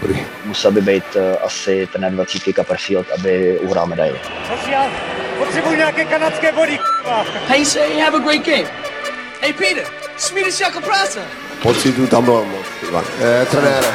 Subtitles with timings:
[0.00, 0.26] Dobrý.
[0.44, 4.20] Musel by být uh, asi ten 20 Copperfield, aby uhrál medaili.
[5.38, 6.78] Potřebuji nějaké kanadské vody,
[7.48, 8.70] Hey, say, have a great game.
[9.40, 9.84] Hey, Peter,
[10.16, 11.20] Swedish jako práce.
[11.62, 12.66] Pocitu tam bylo moc.
[12.88, 13.04] Ivan.
[13.20, 13.94] Eh, trenére,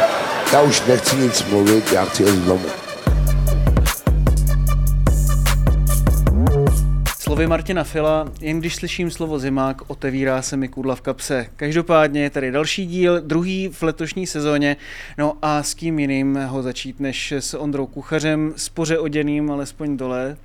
[0.54, 2.70] já už nechci nic mluvit, já chci jít domů.
[7.30, 11.48] Slovy Martina Fila, jen když slyším slovo zimák, otevírá se mi kůdla v kapse.
[11.56, 14.78] Každopádně je tady další díl, druhý v letošní sezóně.
[15.18, 20.38] No a s kým jiným ho začít než s Ondrou Kuchařem, spoře oděným, alespoň dole.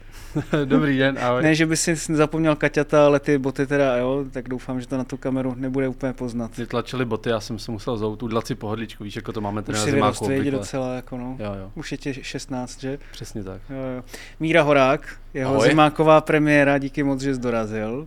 [0.65, 1.43] Dobrý den, ahoj.
[1.43, 4.97] Ne, že by si zapomněl Kaťata, ale ty boty teda, jo, tak doufám, že to
[4.97, 6.57] na tu kameru nebude úplně poznat.
[6.57, 9.67] Vytlačili boty, já jsem se musel zout, udlat si pohodličku, víš, jako to máme Už
[9.67, 11.37] teda na si zimáku docela, jako no.
[11.39, 12.99] Jo, jo, Už je tě 16, že?
[13.13, 13.61] přesně tak.
[13.71, 14.05] Jo, jo.
[14.41, 15.69] Míra Horák, jeho Ahoj.
[15.69, 18.07] zimáková premiéra, díky moc, že jsi dorazil.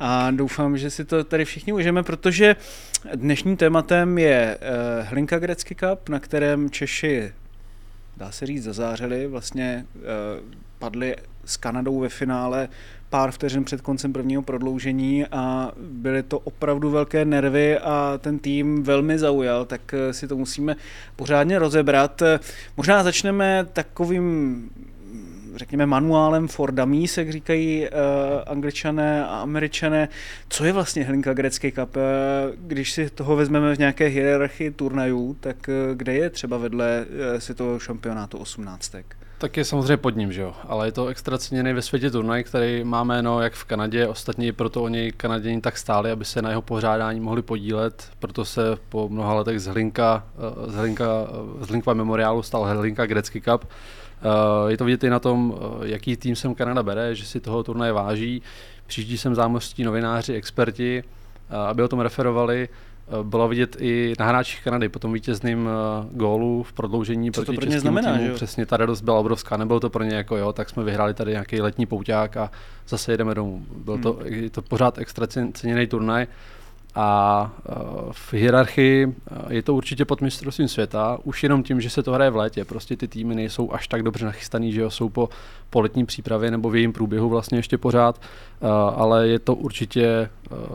[0.00, 2.56] A doufám, že si to tady všichni užijeme, protože
[3.14, 7.32] dnešním tématem je uh, Hlinka Grecky Cup, na kterém Češi,
[8.16, 9.26] dá se říct, zazářili.
[9.26, 10.02] Vlastně uh,
[10.78, 12.68] padli s Kanadou ve finále
[13.12, 18.82] pár vteřin před koncem prvního prodloužení a byly to opravdu velké nervy a ten tým
[18.82, 20.76] velmi zaujal, tak eh, si to musíme
[21.16, 22.22] pořádně rozebrat.
[22.22, 22.40] Eh,
[22.76, 24.70] Možná začneme takovým
[25.56, 27.88] řekněme, manuálem for dummies, jak říkají uh,
[28.46, 30.08] angličané a američané.
[30.48, 31.96] Co je vlastně Hlinka Grecký Cup?
[31.96, 32.02] Uh,
[32.56, 37.06] když si toho vezmeme v nějaké hierarchii turnajů, tak uh, kde je třeba vedle
[37.38, 38.92] světového šampionátu 18?
[39.42, 42.44] Tak je samozřejmě pod ním, že jo, ale je to extra ceněný ve světě turnaj,
[42.44, 46.50] který má jméno jak v Kanadě, ostatně proto oni Kanaděni tak stáli, aby se na
[46.50, 51.64] jeho pořádání mohli podílet, proto se po mnoha letech z Hlinka, eh, z Hlinka, eh,
[51.64, 53.64] z Hlinkova memoriálu stal Hlinka Grecky Cup.
[54.22, 57.40] Eh, Je to vidět i na tom, eh, jaký tým sem Kanada bere, že si
[57.40, 58.42] toho turnaje váží.
[58.86, 61.04] Přijíždí sem zámořští novináři, experti,
[61.50, 62.68] eh, aby o tom referovali.
[63.22, 65.68] Bylo vidět i na hráčích Kanady po tom vítězným
[66.12, 68.26] gólu v prodloužení Co to proti pro ně znamená, týmu.
[68.26, 68.32] že?
[68.34, 69.56] Přesně, ta radost byla obrovská.
[69.56, 72.50] Nebylo to pro ně jako jo, tak jsme vyhráli tady nějaký letní pouťák a
[72.88, 73.66] zase jedeme domů.
[73.76, 74.48] Byl to, Hmm.
[74.50, 76.26] to pořád extra cen- ceněný turnaj
[76.94, 77.72] a eh,
[78.12, 82.12] v hierarchii eh, je to určitě pod mistrovstvím světa, už jenom tím, že se to
[82.12, 82.64] hraje v létě.
[82.64, 85.28] Prostě ty týmy nejsou až tak dobře nachystaný, že jo, jsou po,
[85.70, 90.30] po letní přípravě nebo v jejím průběhu vlastně ještě pořád, eh, ale je to určitě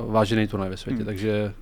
[0.08, 1.06] vážený turnaj ve světě, Hmm.
[1.06, 1.54] takže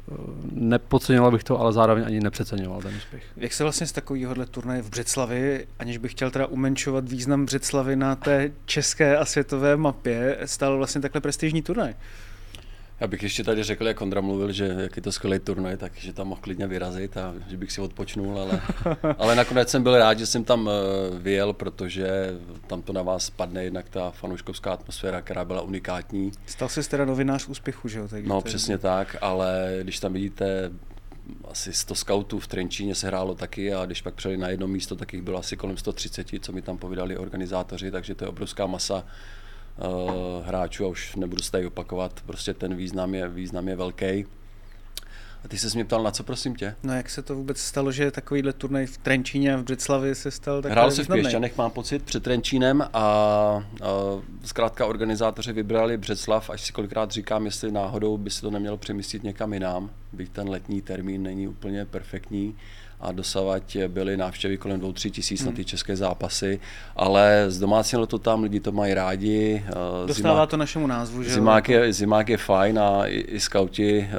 [0.52, 3.24] nepodcenil bych to, ale zároveň ani nepřeceňoval ten úspěch.
[3.38, 7.96] Jak se vlastně z takovéhohle turnaje v Břeclavi, aniž bych chtěl teda umenšovat význam Břeclavy
[7.96, 11.94] na té české a světové mapě, stal vlastně takhle prestižní turnaj?
[13.00, 16.14] Já bych ještě tady řekl, jak Ondra mluvil, že jak je to skvělý turnaj, takže
[16.14, 18.62] tam mohl klidně vyrazit a že bych si odpočnul, ale,
[19.18, 22.10] ale nakonec jsem byl rád, že jsem tam eh, vyjel, protože
[22.68, 26.32] tam to na vás padne jednak ta fanouškovská atmosféra, která byla unikátní.
[26.46, 28.08] Stal se teda novinář úspěchu, že jo?
[28.08, 30.72] Takže No přesně tak, ale když tam vidíte
[31.52, 34.96] asi 100 scoutů v Trenčíně se hrálo taky a když pak přijeli na jedno místo,
[34.96, 38.66] tak jich bylo asi kolem 130, co mi tam povídali organizátoři, takže to je obrovská
[38.66, 39.04] masa
[40.46, 44.26] hráčů a už nebudu se tady opakovat, prostě ten význam je, význam je velký.
[45.46, 46.76] A ty se mě ptal, na co prosím tě?
[46.84, 50.32] No jak se to vůbec stalo, že takovýhle turnaj v Trenčíně a v Břeclavi se
[50.32, 53.64] stal tak Hrál se v Pěšťanech, mám pocit, před Trenčínem a, a
[54.44, 59.24] zkrátka organizátoři vybrali Břeclav, až si kolikrát říkám, jestli náhodou by si to nemělo přemístit
[59.24, 62.56] někam jinam, byť ten letní termín není úplně perfektní
[63.02, 65.50] a dosavať byly návštěvy kolem 2-3 tisíc Hmm.
[65.52, 66.60] na ty české zápasy,
[66.96, 69.64] ale zdomácnilo to tam, lidi to mají rádi.
[69.68, 71.34] eh, Dostává to našemu názvu, že?
[71.34, 74.18] Zimák je, zimák je fajn a i, i skauti eh,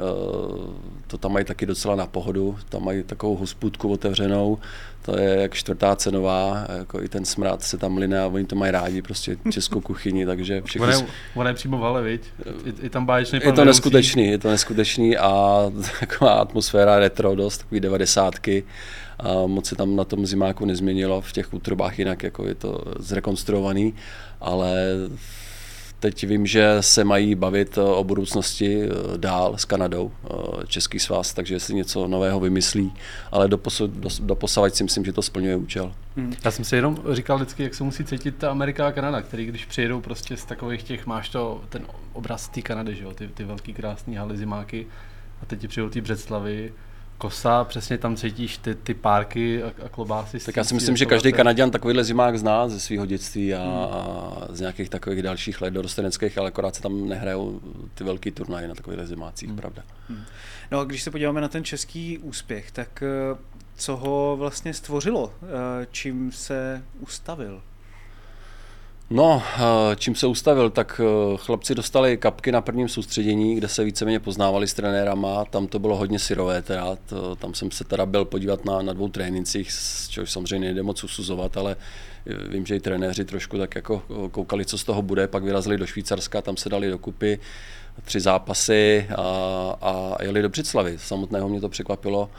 [1.07, 2.57] to tam mají taky docela na pohodu.
[2.69, 4.57] Tam mají takovou hospůdku otevřenou,
[5.07, 8.55] to je jak čtvrtá cenová, jako i ten smrad se tam line a oni to
[8.55, 10.87] mají rádi, prostě českou kuchyni, takže všechno...
[11.35, 12.21] Ono je, je přímo vale, viď?
[12.65, 15.61] I, i tam báječný Je to neskutečný, je to neskutečný a
[15.99, 18.63] taková atmosféra retro dost, takový devadesátky.
[19.19, 22.83] A moc se tam na tom zimáku nezměnilo v těch útrobách jinak, jako je to
[22.99, 23.93] zrekonstruovaný,
[24.41, 24.75] ale
[25.99, 31.33] teď vím, že se mají bavit o budoucnosti eh, dál s Kanadou, eh, Český svaz,
[31.33, 32.93] takže jestli něco nového vymyslí,
[33.31, 35.93] ale doposud, doposavať si myslím, že to splňuje účel.
[36.15, 36.33] Hmm.
[36.45, 39.45] Já jsem si jenom říkal vždycky, jak se musí cítit ta Amerika a Kanada, který
[39.45, 43.27] když přijedou prostě z takových těch, máš to, ten obraz té Kanady, že jo, ty,
[43.27, 44.87] ty velký krásný haly zimáky
[45.41, 46.73] a teď ti přijdou ty Břeclavy,
[47.17, 50.39] kosa, přesně tam cítíš ty, ty párky a, a klobásy.
[50.39, 53.61] Tak já si myslím, že každý Kanaděn takovýhle zimák zná ze svého dětství a,
[53.91, 57.61] a z nějakých takových dalších let dorosteneckých, ale akorát se tam nehrajou
[57.93, 59.57] ty velký turnaje na takovýchhle zimácích, hmm.
[59.57, 59.83] pravda.
[60.09, 60.23] Hmm.
[60.71, 63.37] No a když se podíváme na ten český úspěch, tak eh,
[63.75, 65.33] co ho vlastně stvořilo?
[65.43, 67.61] Eh, čím se ustavil?
[69.09, 73.83] No, eh, čím se ustavil, tak eh, chlapci dostali kapky na prvním soustředění, kde se
[73.83, 78.05] víceméně poznávali s trenérama, tam to bylo hodně syrové, teda, to, tam jsem se teda
[78.05, 79.69] byl podívat na, na dvou trénincích,
[80.09, 81.75] což samozřejmě nejde moc usuzovat, ale
[82.49, 85.85] vím, že i trenéři trošku tak jako koukali, co z toho bude, pak vyrazili do
[85.85, 87.39] Švýcarska, tam se dali dokupy,
[88.03, 89.23] tři zápasy a,
[89.81, 90.97] a jeli do Břiclavy.
[90.97, 92.29] Samotného mě to překvapilo,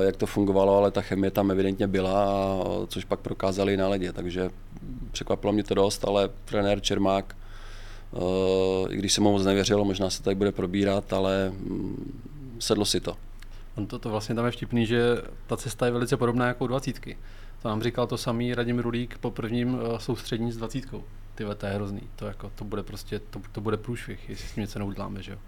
[0.00, 4.50] jak to fungovalo, ale ta chemie tam evidentně byla, což pak prokázali na ledě, takže
[5.12, 7.36] překvapilo mě to dost, ale trenér Čermák,
[8.90, 13.00] i když jsem mu moc nevěřil, možná se tady bude probírat, ale mm, sedlo si
[13.00, 13.16] to.
[13.76, 16.66] On to, to vlastně tam je vtipný, že ta cesta je velice podobná jako u
[16.66, 17.16] dvacítky.
[17.62, 21.04] To nám říkal to samý Radim Rulík po prvním uh, soustřední s dvacítkou.
[21.36, 22.00] Ty to je hrozný.
[22.16, 25.32] To, jako, to bude prostě, to, to bude průšvih, jestli s tím něco neuděláme, že
[25.32, 25.38] jo.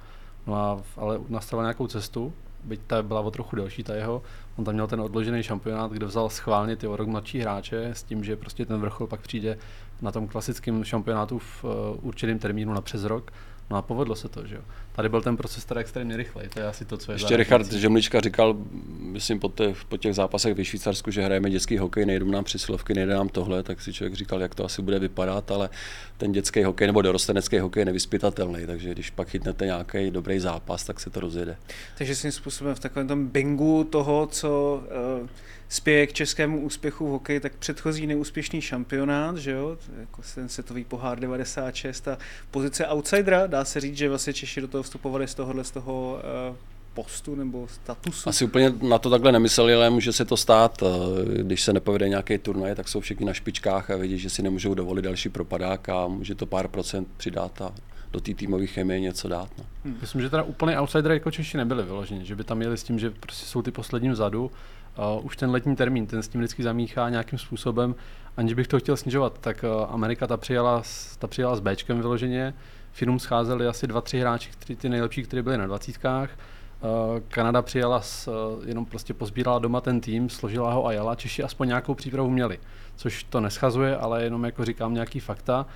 [0.47, 2.33] No a, ale nastavil nějakou cestu,
[2.65, 4.23] byť ta byla o trochu delší, ta jeho,
[4.57, 8.03] on tam měl ten odložený šampionát, kde vzal schválně ty o rok mladší hráče s
[8.03, 9.59] tím, že prostě ten vrchol pak přijde
[10.03, 11.71] na tom klasickém šampionátu v uh,
[12.03, 13.33] určitém termínu na přes rok
[13.71, 14.63] No a povedlo se to, že jo.
[14.99, 17.73] Tady byl ten proces teda extrémně rychlej, to je asi to, co je Ještě Richard
[17.73, 18.57] Žemlička říkal,
[19.01, 22.95] myslím po těch, po těch zápasech ve Švýcarsku, že hrajeme dětský hokej, nejdou nám přesilovky,
[22.95, 25.71] nejde nám tohle, tak si člověk říkal, jak to asi bude vypadat, ale
[26.17, 30.85] ten dětský hokej nebo dorostenecký hokej je nevyspytatelný, takže když pak chytnete nějaký dobrý zápas,
[30.85, 31.57] tak se to rozjede.
[31.99, 34.83] Takže svým způsobem v takovém tom bingu toho, co
[35.21, 35.29] uh
[35.69, 40.85] spěje k českému úspěchu v hokeji, tak předchozí neúspěšný šampionát, že jo, jako ten světový
[40.85, 42.19] pohár 96 a
[42.51, 46.21] pozice outsidera, dá se říct, že vlastně Češi do toho vstupovali z tohohle z toho
[46.51, 46.57] uh,
[46.95, 48.29] postu nebo statusu?
[48.29, 50.83] Asi úplně na to takhle nemysleli, ale může se to stát.
[50.83, 54.43] Eh, když se nepovede nějaký turnaj, tak jsou všichni na špičkách a vidí, že si
[54.43, 57.75] nemůžou dovolit další propadák a může to pár procent přidat a
[58.13, 59.49] do té týmové chemie něco dát.
[59.59, 59.65] No.
[59.85, 59.99] Hmm.
[60.01, 62.99] Myslím, že teda úplně outsider jako Češi nebyli vyloženi, že by tam měli s tím,
[62.99, 64.51] že prostě jsou ty poslední vzadu
[64.99, 67.95] uh, už ten letní termín, ten s tím vždycky zamíchá nějakým způsobem,
[68.37, 70.83] aniž bych to chtěl snižovat, tak uh, Amerika ta přijala,
[71.19, 72.55] ta přijala s Bčkem vyloženě,
[72.93, 76.89] firmům scházeli asi dva, tři hráči, kteří ty nejlepší, kteří byli na dvacítkách, uh,
[77.29, 81.43] Kanada přijala, s, uh, jenom prostě pozbírala doma ten tým, složila ho a jela, Češi
[81.43, 82.59] aspoň nějakou přípravu měli,
[82.97, 85.67] což to neschazuje, ale jenom jako říkám nějaký fakta,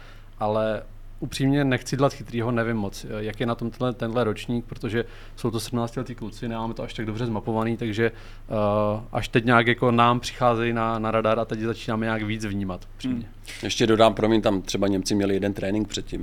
[0.40, 0.82] ale
[1.22, 5.04] upřímně nechci dělat chytrýho, nevím moc, jak je na tom tenhle, tenhle ročník, protože
[5.36, 9.44] jsou to 17 letí kluci, nemáme to až tak dobře zmapovaný, takže uh, až teď
[9.44, 12.88] nějak jako nám přicházejí na, na radar a teď začínáme nějak víc vnímat.
[12.94, 13.26] Upřímně.
[13.26, 13.54] Hmm.
[13.62, 16.20] Ještě dodám, promiň, tam třeba Němci měli jeden trénink předtím,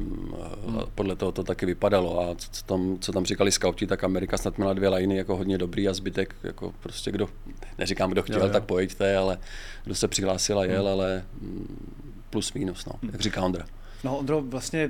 [0.67, 0.79] hmm.
[0.95, 4.57] podle toho to taky vypadalo a co tam, co tam říkali skauti, tak Amerika snad
[4.57, 7.29] měla dvě liny jako hodně dobrý a zbytek jako prostě kdo,
[7.77, 8.53] neříkám kdo chtěl, jo, jo.
[8.53, 9.37] tak pojďte, ale
[9.83, 10.91] kdo se přihlásil a jel, hmm.
[10.91, 13.65] ale mm, plus minus, no, jak říká Ondra.
[14.03, 14.89] No Ondro, vlastně e,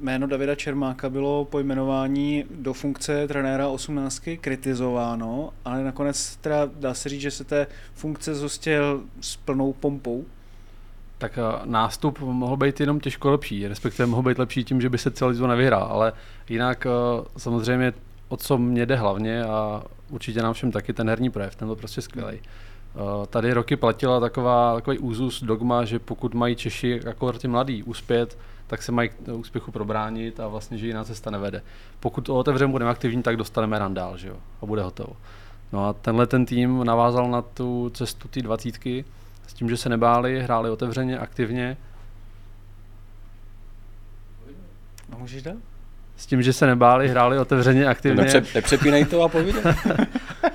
[0.00, 6.94] jméno Davida Čermáka bylo po jmenování do funkce trenéra 18 kritizováno, ale nakonec teda dá
[6.94, 10.24] se říct, že se té funkce zhostil s plnou pompou.
[11.18, 14.98] Tak e, nástup mohl být jenom těžko lepší, respektive mohl být lepší tím, že by
[14.98, 16.12] se celý to nevyhrál, ale
[16.48, 16.90] jinak e,
[17.36, 17.92] samozřejmě
[18.28, 21.76] o co mě jde hlavně a určitě nám všem taky ten herní projev, ten byl
[21.76, 22.38] prostě skvělý.
[22.38, 22.63] Eh,
[23.26, 28.38] tady roky platila taková, takový úzus, dogma, že pokud mají Češi jako ty mladí uspět,
[28.66, 31.62] tak se mají k úspěchu probránit a vlastně, že jiná cesta nevede.
[32.00, 35.16] Pokud to otevřeme, budeme aktivní, tak dostaneme randál, že jo, a bude hotovo.
[35.72, 39.04] No a tenhle ten tým navázal na tu cestu ty dvacítky
[39.46, 41.76] s tím, že se nebáli, hráli otevřeně, aktivně.
[45.08, 45.56] No, můžeš dát?
[46.16, 48.24] S tím, že se nebáli, hráli otevřeně, aktivně.
[48.24, 49.62] Nepře- nepřepínej to a povídej.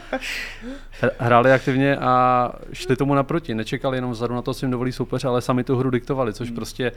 [1.20, 3.56] hráli aktivně a šli tomu naproti.
[3.56, 6.48] Nečekali jenom vzadu na to, co jim dovolí soupeř, ale sami tu hru diktovali, což
[6.48, 6.56] hmm.
[6.56, 6.92] prostě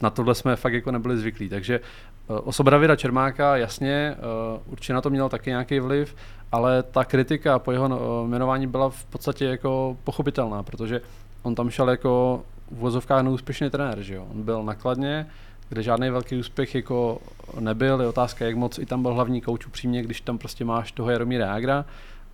[0.00, 1.48] na tohle jsme fakt jako nebyli zvyklí.
[1.48, 1.80] Takže
[2.28, 6.16] uh, osoba Davida Čermáka, jasně, uh, určitě na to měl taky nějaký vliv,
[6.52, 11.00] ale ta kritika po jeho uh, jmenování byla v podstatě jako pochopitelná, protože
[11.42, 14.26] on tam šel jako v vozovkách neúspěšný trenér, že jo?
[14.34, 15.26] On byl nakladně,
[15.68, 17.18] kde žádný velký úspěch jako
[17.60, 18.00] nebyl.
[18.00, 21.10] Je otázka, jak moc i tam byl hlavní kouč upřímně, když tam prostě máš toho
[21.10, 21.84] Jaromíra Jágra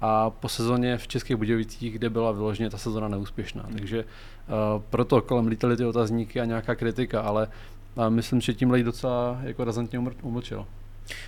[0.02, 3.62] a po sezóně v Českých Budějovicích, kde byla vyloženě ta sezóna neúspěšná.
[3.62, 3.72] Hmm.
[3.72, 7.48] Takže uh, proto kolem lítaly ty otazníky a nějaká kritika, ale
[7.94, 10.66] uh, myslím, že tímhle jí docela jako razantně umlčil.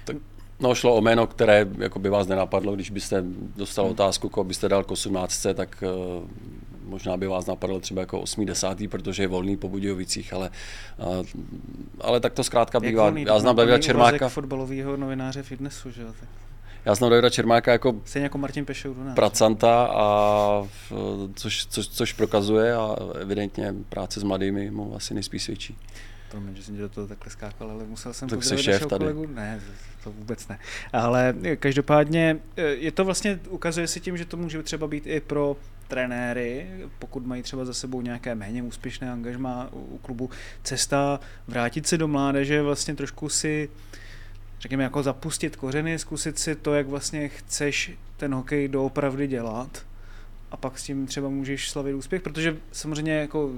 [0.04, 0.16] Tak
[0.60, 3.24] No, šlo o jméno, které jako by vás nenapadlo, když byste
[3.56, 3.92] dostal hmm.
[3.92, 6.28] otázku, koho byste dal k 18, tak uh,
[6.84, 8.46] možná by vás napadlo třeba jako 8.
[8.46, 8.68] 10.
[8.90, 10.50] protože je volný po Budějovicích, ale,
[10.98, 11.26] uh,
[12.00, 13.12] ale tak to zkrátka bývá.
[13.16, 14.28] Já znám Davida Čermáka.
[14.28, 16.08] fotbalového novináře fitnessu, že jo?
[16.84, 20.68] Já znám Davida Čermáka jako, Stejně jako Martin Pešou pracanta, a,
[21.34, 25.76] což, což, což prokazuje a evidentně práce s mladými mu asi nejspíš svědčí.
[26.30, 28.98] Promiň, že jsem tě do toho takhle skákal, ale musel jsem Tak pozdravit šéf tady.
[28.98, 29.26] kolegu.
[29.34, 29.60] Ne,
[30.04, 30.58] to vůbec ne.
[30.92, 35.20] Ale každopádně eh, je to vlastně, ukazuje se tím, že to může třeba být i
[35.20, 35.56] pro
[35.88, 36.66] trenéry,
[36.98, 40.30] pokud mají třeba za sebou nějaké méně úspěšné angažmá u u klubu,
[40.62, 43.68] cesta vrátit se do mládeže, vlastně trošku si
[44.64, 49.86] řekněme, jako zapustit kořeny, zkusit si to, jak vlastně chceš ten hokej doopravdy dělat
[50.54, 53.50] a pak s tím třeba můžeš slavit úspěch, protože samozřejmě jako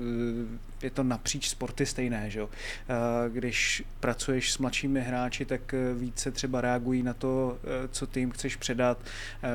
[0.83, 2.49] eh, je to napříč sporty stejné, že jo.
[2.88, 7.59] Eh, Když pracuješ s mladšími hráči, tak eh, více třeba reagují na to,
[7.91, 8.99] co ty jim chceš předat,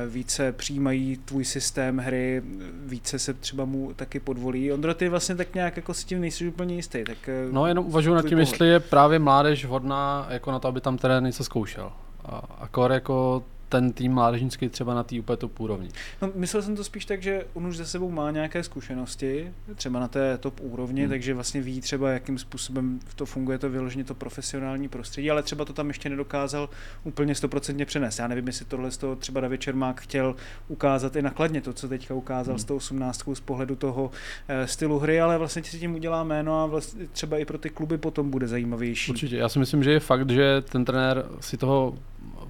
[0.08, 2.42] více přijímají tvůj systém hry,
[2.86, 4.72] více se třeba mu taky podvolí.
[4.72, 8.14] Ondro, ty vlastně tak nějak jako s tím nejsi úplně jistý, tak No jenom uvažuji
[8.14, 8.48] nad tím, pohled.
[8.48, 11.92] jestli je právě mládež vhodná jako na to, aby tam trenér něco zkoušel.
[12.24, 15.88] A akor jako ten tým mládežnický třeba na té úplně top úrovni.
[16.22, 20.00] No, myslel jsem to spíš tak, že on už za sebou má nějaké zkušenosti, třeba
[20.00, 21.10] na té top úrovni, Hmm.
[21.10, 25.64] takže vlastně ví třeba, jakým způsobem to funguje, to vyloženě to profesionální prostředí, ale třeba
[25.64, 26.68] to tam ještě nedokázal
[27.04, 28.18] úplně stoprocentně přenést.
[28.18, 30.34] Já nevím, jestli tohle z toho třeba David Čermák chtěl
[30.68, 32.58] ukázat i nakladně, to, co teďka ukázal Hmm.
[32.58, 34.10] s tou 18 z pohledu toho
[34.48, 37.70] eh, stylu hry, ale vlastně si tím udělá jméno a vlastně třeba i pro ty
[37.70, 39.10] kluby potom bude zajímavější.
[39.10, 39.36] Určitě.
[39.36, 41.94] Já si myslím, že je fakt, že ten trenér si toho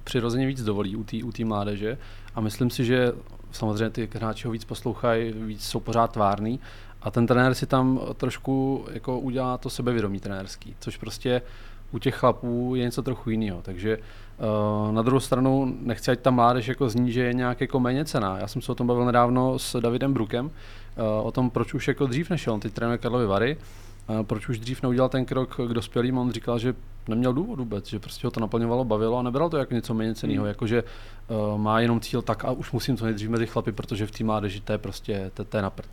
[0.03, 1.97] přirozeně víc dovolí u té u mládeže
[2.35, 3.11] a myslím si, že
[3.51, 6.59] samozřejmě ty hráči ho víc poslouchají, víc jsou pořád tvárný
[7.01, 11.41] a ten trenér si tam trošku jako udělá to sebevědomí trenérský, což prostě
[11.91, 13.61] u těch chlapů je něco trochu jiného.
[13.61, 17.79] Takže uh, na druhou stranu nechci, ať ta mládež jako zní, že je nějak jako
[17.79, 18.37] méně cená.
[18.39, 20.51] Já jsem se o tom bavil nedávno s Davidem Brukem, uh,
[21.27, 23.57] o tom, proč už jako dřív nešel, on teď trénuje Karlovy Vary,
[24.07, 26.75] a proč už dřív neudělal ten krok k dospělým, on říkal, že
[27.07, 30.15] neměl důvod vůbec, že prostě ho to naplňovalo, bavilo a nebral to jako něco méně
[30.15, 30.47] cenného, Hmm.
[30.47, 34.07] jako že uh, má jenom cíl tak a už musím co nejdřív mezi chlapy, protože
[34.07, 35.89] v té mládeži to je prostě, to, to je na prd.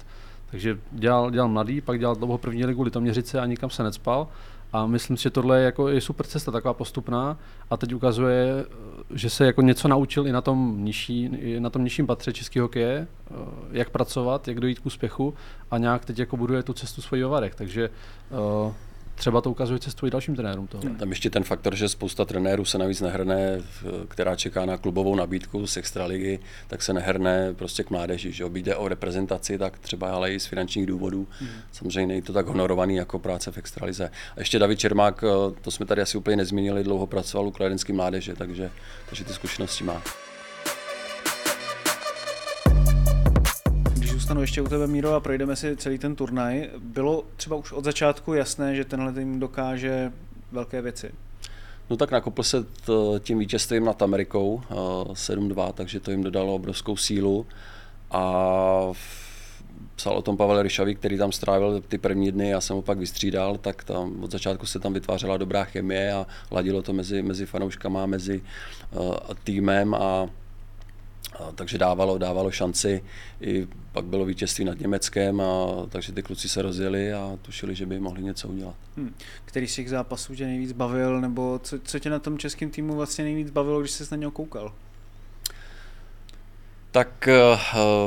[0.50, 4.28] Takže dělal, dělal mladý, pak dělal dlouho první ligu Litoměřice a nikam se necpal.
[4.72, 7.38] A myslím si, že tohle je, jako, je super cesta, taková postupná.
[7.70, 8.64] A teď ukazuje,
[9.14, 12.64] že se jako něco naučil i na tom, nižší, i na tom nižším patře českého
[12.64, 13.34] hokeje, eh,
[13.70, 15.34] jak pracovat, jak dojít k úspěchu
[15.70, 17.54] a nějak teď jako buduje tu cestu svojí Varech.
[17.54, 17.90] Takže
[18.66, 18.72] uh,
[19.20, 20.82] třeba to ukazuje cestu i dalším trenérům toho.
[20.98, 23.60] Tam ještě ten faktor, že spousta trenérů se navíc nehrne,
[24.08, 28.32] která čeká na klubovou nabídku z extraligy, tak se nehrne prostě k mládeži.
[28.32, 31.28] Že jde o reprezentaci, tak třeba ale i z finančních důvodů.
[31.40, 31.50] Hmm.
[31.72, 34.10] Samozřejmě není to tak honorovaný jako práce v extralize.
[34.36, 37.92] A ještě David Čermák, eh, to jsme tady asi úplně nezmínili, dlouho pracoval u kladenské
[37.92, 38.70] mládeže, takže,
[39.08, 40.02] takže ty zkušenosti má.
[44.30, 47.84] Zůstanu ještě u tebe, Míro, a projdeme si celý ten turnaj, bylo třeba už od
[47.84, 50.12] začátku jasné, že tenhle tým dokáže
[50.52, 51.10] velké věci.
[51.90, 52.64] No tak nakopl se
[53.18, 54.74] tím vítězstvím nad Amerikou eh,
[55.12, 57.46] 7-2, takže to jim dodalo obrovskou sílu.
[58.10, 58.92] A
[59.96, 62.98] psal o tom Pavel Ryšavý, který tam strávil ty první dny, já jsem ho pak
[62.98, 67.46] vystřídal, tak tam od začátku se tam vytvářela dobrá chemie a ladilo to mezi, mezi
[67.46, 68.42] fanouškama, mezi
[68.92, 70.30] uh, týmem a
[71.40, 73.04] a, takže dávalo, dávalo šanci.
[73.40, 77.86] I pak bylo vítězství nad Německem, a, takže ty kluci se rozjeli a tušili, že
[77.86, 78.74] by mohli něco udělat.
[78.96, 79.14] Hmm.
[79.44, 82.94] Který z těch zápasů tě nejvíc bavil, nebo co, co tě na tom českém týmu
[82.94, 84.72] vlastně nejvíc bavilo, když jsi na něho koukal?
[86.90, 87.28] Tak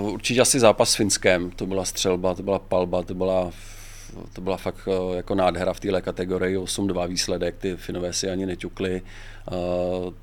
[0.02, 3.52] uh, určitě asi zápas s Finskem, to byla střelba, to byla palba, to byla,
[4.34, 8.46] to byla fakt uh, jako nádhera v téhle kategorii, 8-2 výsledek, ty Finové si ani
[8.46, 9.02] neťukli.
[9.52, 10.14] Uh,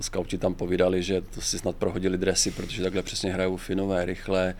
[0.00, 4.54] skauti tam povídali, že to si snad prohodili dresy, protože takhle přesně hrajou Finové rychle,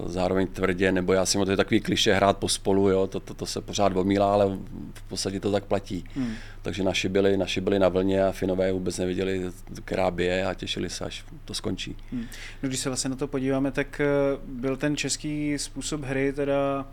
[0.00, 3.34] uh, zároveň tvrdě, nebo já si to je takový kliše hrát pospolu, jo, to, to,
[3.34, 4.58] to se pořád omílá, ale
[4.94, 6.04] v podstatě to tak platí.
[6.14, 6.34] Hmm.
[6.62, 9.42] Takže naši byli, naši byli na vlně a Finové vůbec nevěděli,
[9.84, 11.96] která bije a těšili se, až to skončí.
[12.12, 12.26] Hmm.
[12.62, 14.06] No, když se vlastně na to podíváme, tak eh,
[14.46, 16.86] byl ten český způsob hry teda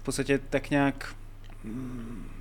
[0.00, 1.14] v podstatě tak nějak
[1.64, 2.39] mm,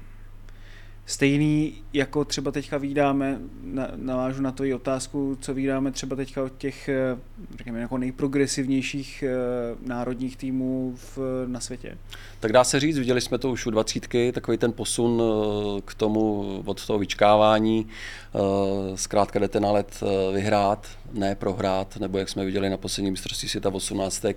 [1.09, 6.57] stejný, jako třeba teďka vídáme, na, navážu na tvoji otázku, co vídáme třeba teďka od
[6.57, 7.17] těch, eh,
[7.57, 9.31] řekněme, jako nejprogresivnějších eh,
[9.87, 11.97] národních týmů v, na světě.
[12.39, 15.93] Tak dá se říct, viděli jsme to už u dvacítky, takový ten posun eh, k
[15.93, 17.87] tomu od toho vyčkávání.
[18.35, 23.13] eh, Zkrátka jdete na let eh, vyhrát, ne prohrát, nebo jak jsme viděli na posledním
[23.13, 24.25] mistrovství světa 18.
[24.25, 24.35] eh,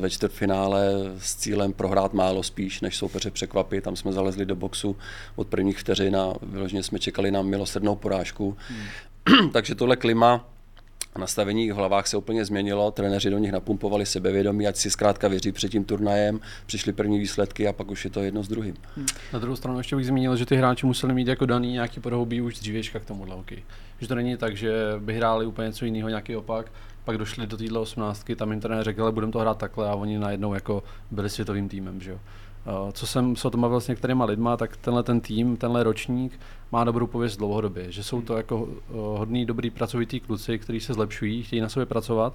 [0.00, 0.86] ve čtvrtfinále
[1.18, 3.84] s cílem prohrát málo spíš, než soupeře překvapit.
[3.84, 4.96] Tam jsme zalezli do boxu
[5.36, 8.56] od prvních vteřin a vyloženě jsme čekali na milosrdnou porážku.
[8.68, 9.50] Hmm.
[9.52, 10.51] Takže tohle klima
[11.14, 15.28] a nastavení v hlavách se úplně změnilo, trenéři do nich napumpovali sebevědomí, ať si zkrátka
[15.28, 18.74] věří před tím turnajem, přišly první výsledky a pak už je to jedno s druhým.
[19.32, 22.40] Na druhou stranu ještě bych zmínil, že ty hráči museli mít jako daný nějaký podhoubí
[22.40, 23.62] už dřívějška k tomuhle hokej.
[24.00, 26.72] Že to není tak, že by hráli úplně něco jiného, nějaký opak,
[27.04, 29.94] pak došli do téhle osmnáctky, tam jim trenér řekl, ale budeme to hrát takhle a
[29.94, 32.18] oni najednou jako byli světovým týmem, že jo.
[32.66, 35.82] Eh, co jsem se o tom bavil s některýma lidma, tak tenhle ten tým, tenhle
[35.82, 36.40] ročník
[36.72, 40.94] má dobrou pověst dlouhodobě, že jsou to jako eh, hodný, dobrý pracovitý kluci, kteří se
[40.94, 42.34] zlepšují, chtějí na sobě pracovat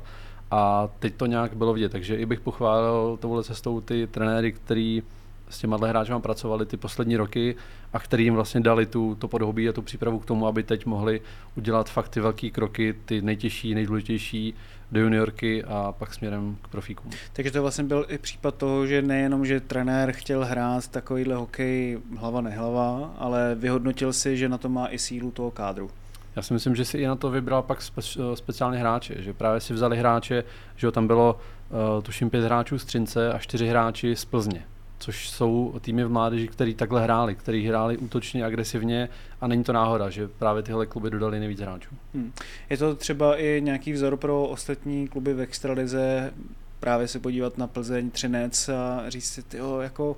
[0.51, 5.03] a teď to nějak bylo vidět, takže i bych pochválil touhle cestou ty trenéry, který
[5.49, 7.55] s těma hráči pracovali ty poslední roky
[7.93, 10.85] a který jim vlastně dali tu, to podhobí a tu přípravu k tomu, aby teď
[10.85, 11.21] mohli
[11.55, 14.53] udělat fakt ty velké kroky, ty nejtěžší, nejdůležitější
[14.91, 17.11] do juniorky a pak směrem k profíkům.
[17.33, 21.99] Takže to vlastně byl i případ toho, že nejenom, že trenér chtěl hrát takovýhle hokej
[22.17, 25.91] hlava nehlava, ale vyhodnotil si, že na to má i sílu toho kádru.
[26.35, 29.61] Já si myslím, že si i na to vybral pak spe- speciálně hráče, že právě
[29.61, 30.43] si vzali hráče,
[30.75, 31.39] že tam bylo
[31.69, 34.63] uh, tuším pět hráčů z Třince a čtyři hráči z Plzně
[34.99, 39.09] což jsou týmy v mládeži, který takhle hráli, který hráli útočně, agresivně
[39.41, 41.95] a není to náhoda, že právě tyhle kluby dodali nejvíc hráčů.
[42.13, 42.33] Hmm.
[42.69, 46.33] Je to třeba i nějaký vzor pro ostatní kluby v extralize,
[46.79, 50.17] právě se podívat na Plzeň, Třinec a říct si, tyjo, jako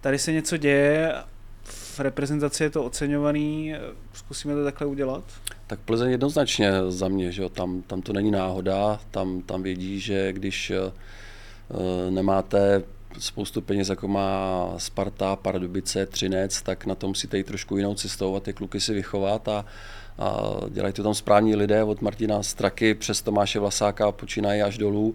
[0.00, 1.14] tady se něco děje,
[1.64, 3.74] v reprezentaci je to oceňovaný,
[4.12, 5.24] zkusíme to takhle udělat?
[5.66, 10.00] Tak Plzeň jednoznačně za mě, že jo, tam, tam to není náhoda, tam, tam vědí,
[10.00, 10.72] že když
[11.68, 12.82] uh, nemáte
[13.18, 18.36] spoustu peněz, jako má Sparta, Pardubice, Třinec, tak na tom musíte jít trošku jinou cestou
[18.36, 19.64] a ty kluky si vychovat a,
[20.18, 20.40] a
[20.70, 25.14] dělají to tam správní lidé od Martina Straky přes Tomáše Vlasáka počínají až dolů,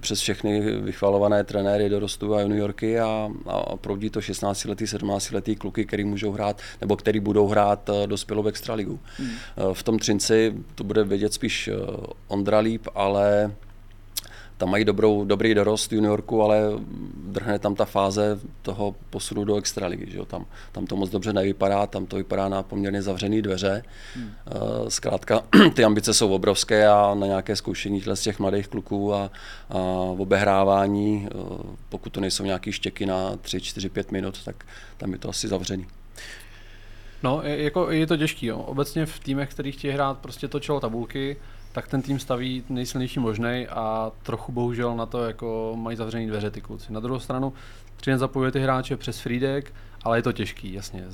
[0.00, 6.04] přes všechny vychvalované trenéry dorostu a juniorky a, a proudí to 16-letý, 17-letý kluky, který
[6.04, 9.00] můžou hrát nebo který budou hrát eh, dospělou v extraligu.
[9.16, 9.30] Hmm.
[9.30, 11.72] Eh, v tom Třinci to bude vědět spíš eh,
[12.28, 13.52] Ondra líp, ale
[14.58, 16.60] tam mají dobrou, dobrý dorost juniorku, ale
[17.24, 20.10] drhne tam ta fáze toho posunu do extraligy.
[20.10, 20.24] Že jo?
[20.24, 23.82] Tam, tam to moc dobře nevypadá, tam to vypadá na poměrně zavřené dveře.
[24.14, 24.30] Hmm.
[24.46, 24.50] Eh,
[24.90, 25.42] zkrátka
[25.74, 29.30] ty ambice jsou obrovské a na nějaké zkoušení z těch mladých kluků a,
[29.70, 29.78] a
[30.18, 31.38] obehrávání, eh,
[31.88, 34.64] pokud to nejsou nějaké štěky na 3, 4, 5 minut, tak
[34.96, 35.86] tam je to asi zavřený.
[37.22, 38.46] No, je, jako, je to těžký.
[38.46, 38.58] Jo.
[38.58, 41.36] Obecně v týmech, který chtějí hrát prostě to čelo tabulky,
[41.76, 46.50] tak ten tým staví nejsilnější možný a trochu bohužel na to jako mají zavřený dveře
[46.50, 46.92] ty kluci.
[46.92, 47.52] Na druhou stranu
[47.96, 51.04] Třinec zapojuje ty hráče přes Frídek, ale je to těžký, jasně.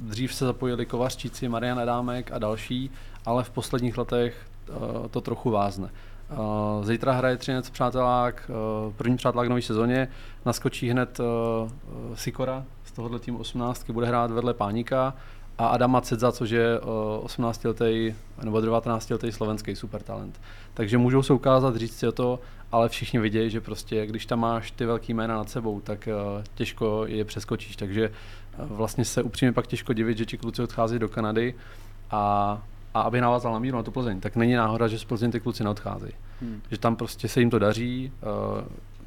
[0.00, 2.90] Dřív se zapojili Kovařčíci, Marian Adámek a další,
[3.26, 5.90] ale v posledních letech uh, to trochu vázne.
[6.30, 8.50] Uh, zítra hraje Třinec přátelák,
[8.86, 10.08] uh, první přátelák nové sezóně,
[10.44, 11.20] naskočí hned
[12.14, 15.14] Sikora z tohohle týmu 18, bude hrát vedle Pánika
[15.58, 16.80] a Adama Cedza, což je
[17.22, 20.40] 18-letý nebo 19-letý slovenský supertalent.
[20.74, 22.40] Takže můžou se ukázat, říct si o to,
[22.72, 26.08] ale všichni vidějí, že prostě když tam máš ty velký jména nad sebou, tak
[26.54, 27.76] těžko je přeskočíš.
[27.76, 28.10] Takže
[28.58, 31.54] vlastně se upřímně pak těžko divit, že ti kluci odchází do Kanady
[32.10, 32.62] a,
[32.94, 35.40] a aby navázal na míru na tu Plzeň, tak není náhoda, že z Plzeň ty
[35.40, 36.12] kluci neodcházejí.
[36.40, 36.62] Hmm.
[36.70, 38.12] Že tam prostě se jim to daří,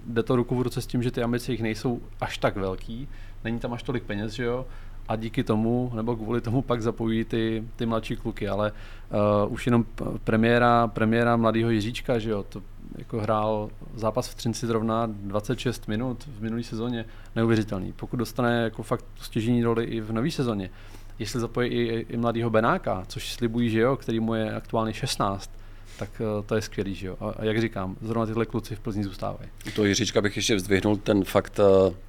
[0.07, 3.07] jde to ruku v ruce s tím, že ty ambice jich nejsou až tak velký,
[3.43, 4.65] není tam až tolik peněz, že jo,
[5.10, 8.72] a díky tomu, nebo kvůli tomu pak zapojí ty, ty mladší kluky, ale
[9.45, 9.86] uh, už jenom
[10.24, 12.62] premiéra, premiéra mladého Jiříčka, že jo, to
[12.98, 17.91] jako hrál zápas v Třinci zrovna 26 minut v minulé sezóně, neuvěřitelný.
[17.91, 20.69] Pokud dostane jako fakt stěžení roli i v nové sezóně,
[21.19, 25.52] jestli zapojí i, i mladého Benáka, což slibují, že jo, který mu je aktuálně 16,
[26.00, 27.17] tak uh, to je skvělý, že jo.
[27.19, 29.50] A, jak říkám, zrovna tyhle kluci v Plzni zůstávají.
[29.76, 32.09] To Jiříčka bych ještě vzdvihnul ten fakt, jak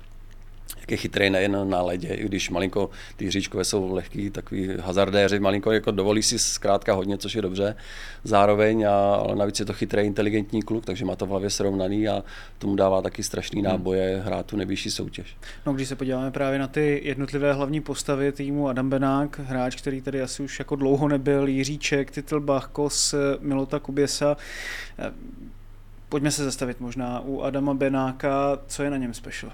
[0.91, 5.73] je chytrý nejen na ledě, i když malinko ty hříčkové jsou lehký, takový hazardéři, malinko
[5.73, 7.77] jako dovolí si zkrátka hodně, což je dobře
[8.25, 12.09] zároveň, a, ale navíc je to chytrý, inteligentní kluk, takže má to v hlavě srovnaný
[12.09, 12.25] a
[12.59, 13.71] tomu dává taky strašný hmm.
[13.71, 15.37] náboje hrát tu nejvyšší soutěž.
[15.67, 20.01] No, když se podíváme právě na ty jednotlivé hlavní postavy týmu Adam Benák, hráč, který
[20.01, 24.37] tady asi už jako dlouho nebyl, Jiříček, Titlbach, Kos, Milota Kuběsa,
[26.11, 29.53] Pojďme se zastavit možná u Adama Benáka, co je na něm special?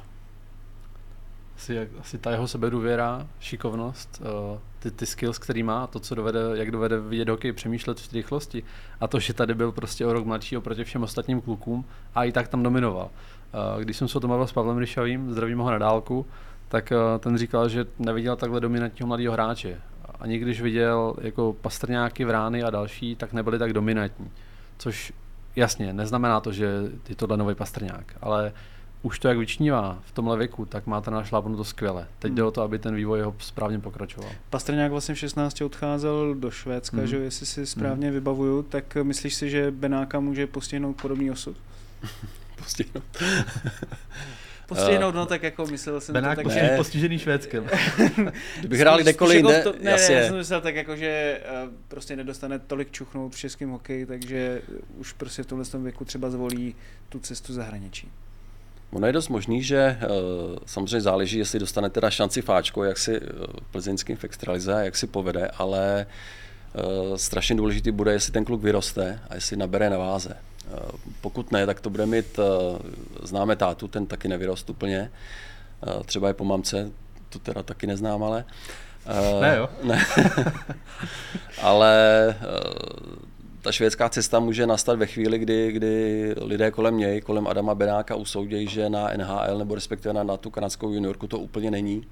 [1.57, 6.41] Asi, asi ta jeho sebedůvěra, šikovnost, uh, ty, ty skills, který má, to, co dovede,
[6.55, 8.63] jak dovede vidět hokej, přemýšlet v rychlosti
[9.01, 12.33] a to, že tady byl prostě o rok mladší oproti všem ostatním klukům a i
[12.33, 13.11] tak tam dominoval.
[13.75, 16.27] Uh, když jsem se o tom mluvil s Pavlem Ryšavým, zdravím ho na dálku,
[16.69, 19.81] tak uh, ten říkal, že neviděl takhle dominantního mladého hráče.
[20.21, 24.31] Ani když viděl jako Pastrňáky, Vrány a další, tak nebyli tak dominantní.
[24.79, 25.13] Což
[25.57, 26.67] jasně, neznamená to, že
[27.09, 28.53] je tohle nový Pastrňák, ale
[29.07, 31.25] už to jak vyčnívá v tomhle věku, tak má ten
[31.57, 32.07] to skvěle.
[32.19, 32.37] Teď Hmm.
[32.37, 34.31] jde o to, aby ten vývoj jeho správně pokračoval.
[34.51, 37.07] Pastrňák vlastně v 16 odcházel do Švédska, Mhm.
[37.07, 41.57] že jo, jestli si správně vybavuju, tak myslíš si, že Benáka může postihnout podobný osud?
[42.59, 43.05] Postihnout.
[44.67, 46.75] Postihnout, no tak jako myslel jsem Benák to tak, že...
[46.77, 47.67] postižený Švédskem.
[48.59, 50.15] Kdyby hráli kdekoliv jako to, ne, jasně.
[50.15, 54.07] ne, já jsem myslel tak jako, že uh, prostě nedostane tolik čuchnout v českém hokeji,
[54.07, 54.63] takže
[54.99, 56.75] už prostě v tomhle tom věku třeba zvolí
[57.09, 58.11] tu cestu zahraničí.
[58.97, 60.09] Ono je dost možný, že eh,
[60.67, 63.21] samozřejmě záleží, jestli dostane teda šanci Fáčko, jak si eh,
[63.71, 69.21] plzeňským v extralize, jak si povede, ale eh, strašně důležitý bude, jestli ten kluk vyroste
[69.31, 70.37] a jestli nabere na váze.
[71.21, 72.39] Pokud ne, tak to bude mít,
[73.23, 75.11] známe tátu, ten taky nevyrost úplně,
[76.05, 76.91] třeba je po mamce,
[77.29, 78.45] tu teda taky neznám, ale...
[79.41, 79.69] Ne, jo?
[79.83, 80.07] Ne.
[81.63, 82.35] ale
[83.67, 88.15] ta švédská cesta může nastat ve chvíli, kdy, kdy lidé kolem něj, kolem Adama Benáka
[88.15, 92.07] usoudějí, že na NHL nebo respektive na, na tu kanadskou juniorku to úplně není.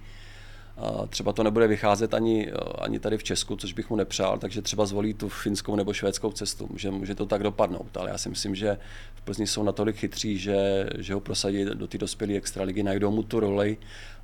[0.76, 4.62] A třeba to nebude vycházet ani, ani tady v Česku, což bych mu nepřál, takže
[4.62, 6.68] třeba zvolí tu finskou nebo švédskou cestu.
[6.70, 8.78] Může, může to tak dopadnout, ale já si myslím, že
[9.14, 13.22] v Plzni jsou natolik chytří, že, že ho prosadí do té dospělé extraligy, najdou mu
[13.22, 13.76] tu roli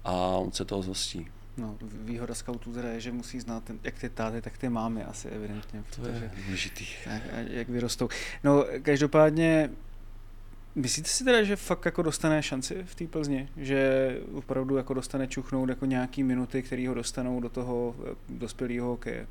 [0.05, 1.27] a on se toho zhostí.
[1.57, 5.05] No, výhoda scoutů teda je, že musí znát ten, jak ty táty, tak ty mámy
[5.05, 5.85] asi evidentně.
[5.97, 6.87] To je důležitý.
[7.05, 8.09] Tak, a jak vyrostou.
[8.45, 9.71] No, každopádně,
[10.75, 13.49] myslíte si teda, že fakt jako dostane šanci v té Plzni?
[13.57, 18.87] Že opravdu jako dostane čuchnout jako nějaký minuty, které ho dostanou do toho eh, dospělého
[18.89, 19.27] hokeje?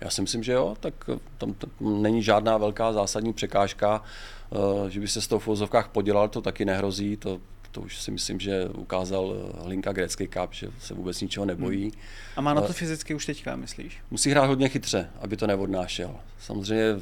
[0.00, 0.94] Já si myslím, že jo, tak
[1.38, 4.02] tam, tam není žádná velká zásadní překážka,
[4.52, 7.40] eh, že by se z toho v podělal, to taky nehrozí, to,
[7.72, 11.82] to už si myslím, že ukázal eh, Hlinka Grecký Cup, že se vůbec ničeho nebojí.
[11.82, 11.92] Hmm.
[12.36, 13.98] A má na to fyzicky už teďka, myslíš?
[14.10, 16.16] Musí hrát hodně chytře, aby to neodnášel.
[16.40, 16.94] Samozřejmě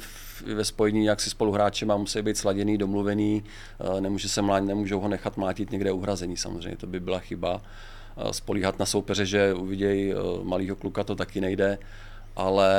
[0.55, 3.43] ve spojení jak si spoluhráči má musí být sladěný, domluvený,
[3.79, 7.61] eh, nemůže se mlát, nemůžou ho nechat mlátit někde uhrazení, samozřejmě to by byla chyba.
[8.17, 11.77] Eh, Spolíhat na soupeře, že uvidějí malýho kluka, to taky nejde,
[12.35, 12.73] ale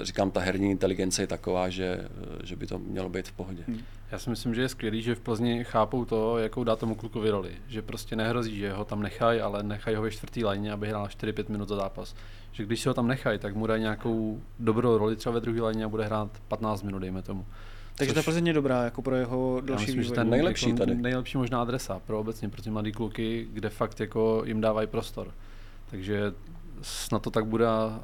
[0.00, 2.08] říkám, ta herní inteligence je taková, že,
[2.44, 3.64] že by to mělo být v pohodě.
[4.12, 7.30] Já si myslím, že je skvělý, že v Plzni chápou to, jakou dá tomu klukovi
[7.30, 7.50] roli.
[7.68, 11.06] Že prostě nehrozí, že ho tam nechají, ale nechají ho ve čtvrtý lajně, aby hrál
[11.06, 12.14] 4-5 minut za zápas.
[12.52, 15.60] Že když si ho tam nechají, tak mu dají nějakou dobrou roli třeba ve druhé
[15.60, 17.46] lajně a bude hrát 15 minut, dejme tomu.
[17.96, 20.14] Takže ta Plzeň je dobrá jako pro jeho Já další myslím, že vývoj.
[20.16, 20.94] ten Nejlepší jako tady.
[20.94, 25.34] Nejlepší možná adresa pro obecně, pro ty mladý kluky, kde fakt jako jim dávají prostor.
[25.90, 26.32] Takže
[26.84, 28.00] snad to tak bude a,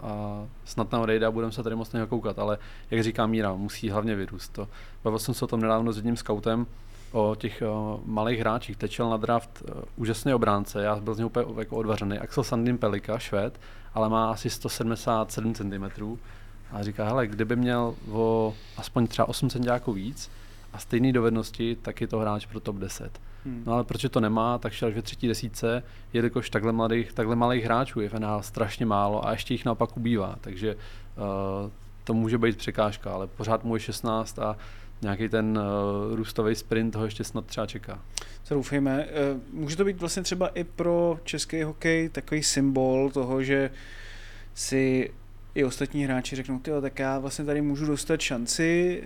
[0.64, 2.59] snad nám odejde a budeme se tady moc na koukat, ale
[2.90, 4.53] jak říká Míra, musí hlavně vyrůst.
[4.53, 4.69] To.
[5.05, 6.66] Bavil jsem se o tom nedávno s jedním scoutem,
[7.12, 8.77] o těch o, malých hráčích.
[8.77, 12.19] Tečel na draft o, úžasný obránce, já byl z něj úplně jako odvařený.
[12.19, 13.61] Axel Sandin Pelika, Švéd,
[13.95, 16.16] ale má asi 177 cm.
[16.73, 20.31] A říká, hele, kdyby měl o aspoň třeba 8 centiáků víc
[20.73, 23.21] a stejné dovednosti, tak je to hráč pro top 10.
[23.45, 23.63] Hmm.
[23.67, 27.37] No ale protože to nemá, tak šel až ve třetí desítce, jelikož takhle, mladých, takhle
[27.37, 31.71] malých hráčů je v NHL strašně málo a ještě jich naopak ubývá, takže uh,
[32.05, 34.57] to může být překážka, ale pořád mu je 16 a
[35.03, 37.99] nějaký ten uh, růstový sprint ho ještě snad třeba čeká.
[38.43, 39.07] Co doufejme.
[39.09, 43.71] Eh, Může to být vlastně třeba i pro český hokej takový symbol toho, že
[44.55, 45.11] si
[45.55, 49.03] i ostatní hráči řeknou, tyjo, tak já vlastně tady můžu dostat šanci,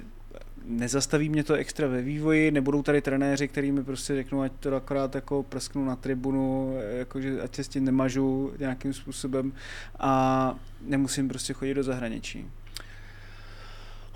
[0.64, 4.76] nezastaví mě to extra ve vývoji, nebudou tady trenéři, který mi prostě řeknou, ať to
[4.76, 9.52] akorát jako prsknu na tribunu, jakože ať se s tím nemažu nějakým způsobem
[9.98, 12.46] a nemusím prostě chodit do zahraničí.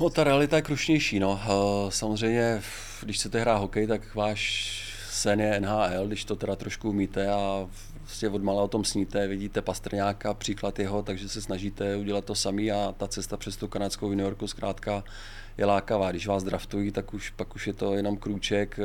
[0.01, 1.19] No, ta realita je krušnější.
[1.19, 1.41] No.
[1.45, 2.63] Eh, Samozřejmě,
[3.03, 7.69] když chcete hrát hokej, tak váš sen je NHL, když to teda trošku umíte a
[8.03, 12.73] prostě odmala o tom sníte, vidíte Pastrňáka, příklad jeho, takže se snažíte udělat to samý
[12.73, 15.05] a ta cesta přes tu kanadskou juniorku zkrátka
[15.59, 16.11] je lákavá.
[16.11, 18.79] Když vás draftují, tak už pak už je to jenom krůček.
[18.79, 18.85] eh,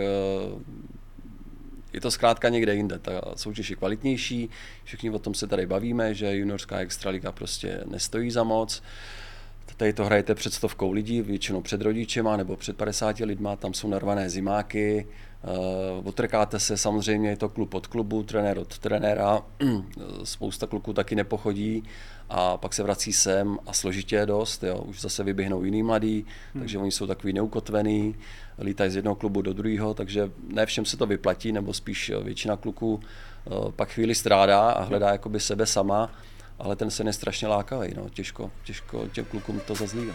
[1.93, 2.99] Je to zkrátka někde jinde.
[2.99, 4.49] Ta soutěž je kvalitnější,
[4.83, 8.83] všichni o tom se tady bavíme, že juniorská extraliga prostě nestojí za moc.
[9.77, 13.87] Tady to hrajete před stovkou lidí, většinou před rodičema nebo před 50 lidma, tam jsou
[13.87, 15.07] narvané zimáky,
[15.43, 19.41] uh, otrkáte se, samozřejmě je to klub od klubu, trenér od trenéra,
[20.23, 21.83] spousta kluků taky nepochodí
[22.29, 24.77] a pak se vrací sem a složitě je dost, jo.
[24.77, 26.61] už zase vyběhnou jiný mladí, hmm.
[26.61, 28.15] takže oni jsou takový neukotvený,
[28.59, 32.57] lítají z jednoho klubu do druhého, takže ne všem se to vyplatí, nebo spíš většina
[32.57, 36.11] kluků uh, pak chvíli strádá a hledá jakoby sebe sama,
[36.63, 40.13] ale ten sen je strašně lákavý, no, těžko, těžko těm klukům to zazlívá.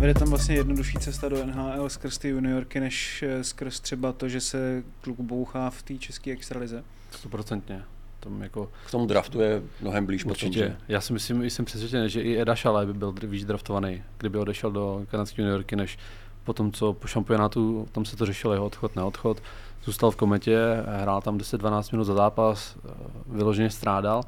[0.00, 4.28] Vede tam vlastně jednodušší cesta do NHL skrz ty juniorky, než eh, skrz třeba to,
[4.28, 6.84] že se kluk bouchá v té české extralize.
[7.10, 7.82] Stoprocentně.
[8.20, 8.70] Tom jako...
[8.86, 10.60] K tomu draftu je mnohem blíž Určitě.
[10.60, 10.76] potom, že?
[10.88, 14.70] Já si myslím, jsem přesvědčen, že i Eda Šalé by byl víc draftovaný, kdyby odešel
[14.72, 15.98] do kanadské juniorky, než
[16.44, 19.42] po tom, co po šampionátu, tam se to řešilo jeho odchod, neodchod,
[19.84, 22.90] zůstal v kometě, hrál tam 10-12 minut za zápas, eh,
[23.26, 24.22] vyloženě strádal.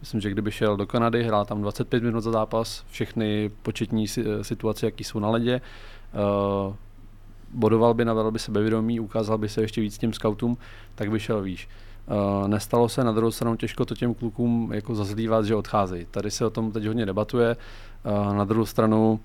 [0.00, 4.06] Myslím, že kdyby šel do Kanady, hrál tam 25 minut za zápas, všechny početní
[4.42, 5.60] situace, jaký jsou na ledě,
[6.66, 6.74] uh,
[7.54, 10.58] bodoval by, navedl by sebevědomí, ukázal by se ještě víc těm scoutům,
[10.94, 11.68] tak by šel výš.
[12.06, 16.06] Uh, nestalo se, na druhou stranu těžko to těm klukům jako zazlívat, že odcházejí.
[16.10, 17.56] Tady se o tom teď hodně debatuje,
[18.32, 19.20] na druhou stranu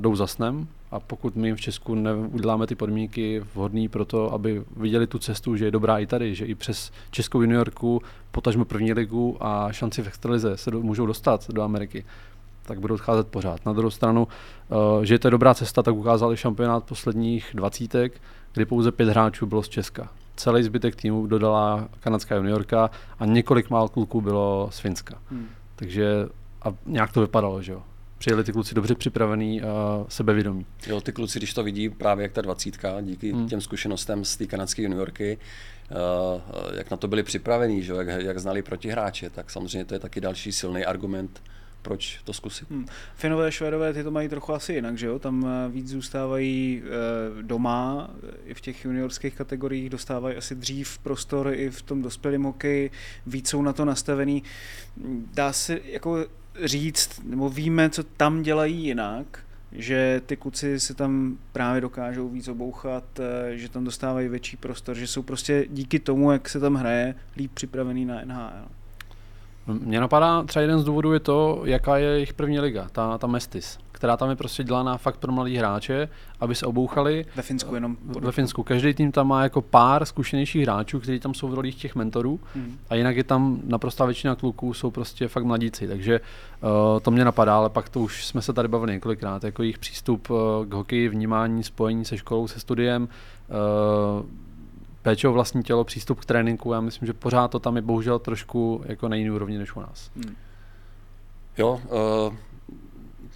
[0.00, 4.64] jdou za snem a pokud my v Česku neuděláme ty podmínky vhodné pro to, aby
[4.76, 8.92] viděli tu cestu, že je dobrá i tady, že i přes Českou juniorku, potažmo první
[8.92, 12.04] ligu a šanci v extralize se do, můžou dostat do Ameriky,
[12.62, 13.66] tak budou odcházet pořád.
[13.66, 14.28] Na druhou stranu,
[14.68, 18.20] uh, že je to dobrá cesta, tak ukázal i šampionát posledních dvacítek,
[18.52, 20.08] kdy pouze pět hráčů bylo z Česka.
[20.36, 25.18] Celý zbytek týmu dodala kanadská juniorka a několik mál kluků bylo z Finska.
[25.30, 25.46] Hmm.
[25.76, 26.28] Takže
[26.62, 27.82] a nějak to vypadalo, že jo
[28.24, 30.66] přijeli ty kluci dobře připravený a sebevědomí.
[30.86, 33.48] Jo, ty kluci, když to vidí právě jak ta dvacítka, díky hmm.
[33.48, 35.38] těm zkušenostem z té kanadské juniorky,
[35.90, 37.92] uh, jak na to byli připravení, že?
[37.92, 41.42] Jak, jak znali protihráče, tak samozřejmě to je taky další silný argument
[41.82, 42.70] proč to zkusit.
[42.70, 42.86] Hmm.
[43.14, 45.18] Finové, Švédové, ty to mají trochu asi jinak, že jo?
[45.18, 48.10] Tam eh, víc zůstávají e, doma,
[48.44, 52.90] i v těch juniorských kategoriích dostávají asi dřív prostor i v tom dospělém hokeji,
[53.26, 54.42] víc jsou na to nastavený.
[55.34, 56.26] Dá se jako
[56.62, 59.38] říct, nebo víme, co tam dělají jinak,
[59.72, 64.96] že ty kluci se tam právě dokážou víc obouchat, eh, že tam dostávají větší prostor,
[64.96, 68.68] že jsou prostě díky tomu, jak se tam hraje, líp připravený na NHL.
[69.66, 73.26] Mně napadá třeba jeden z důvodů je to, jaká je jejich první liga, ta, ta
[73.26, 76.08] Mestis která tam je prostě dělaná fakt pro mladý hráče,
[76.40, 77.26] aby se obouchali.
[77.36, 77.96] Ve Finsku jenom.
[78.20, 78.62] Ve Finsku.
[78.62, 82.40] Každý tým tam má jako pár zkušenějších hráčů, kteří tam jsou v rolích těch mentorů
[82.54, 82.78] hmm.
[82.90, 87.24] a jinak je tam naprostá většina kluků jsou prostě fakt mladíci, takže uh, to mě
[87.24, 90.38] napadá, ale pak to už jsme se tady bavili několikrát, jako jejich přístup uh,
[90.68, 94.26] k hokeji, vnímání, spojení se školou, se studiem, uh,
[95.02, 98.18] péče o vlastní tělo, přístup k tréninku, já myslím, že pořád to tam je bohužel
[98.18, 100.10] trošku jako na jiný úrovni než u nás.
[100.16, 100.34] Hmm.
[101.58, 101.80] Jo,
[102.28, 102.34] uh,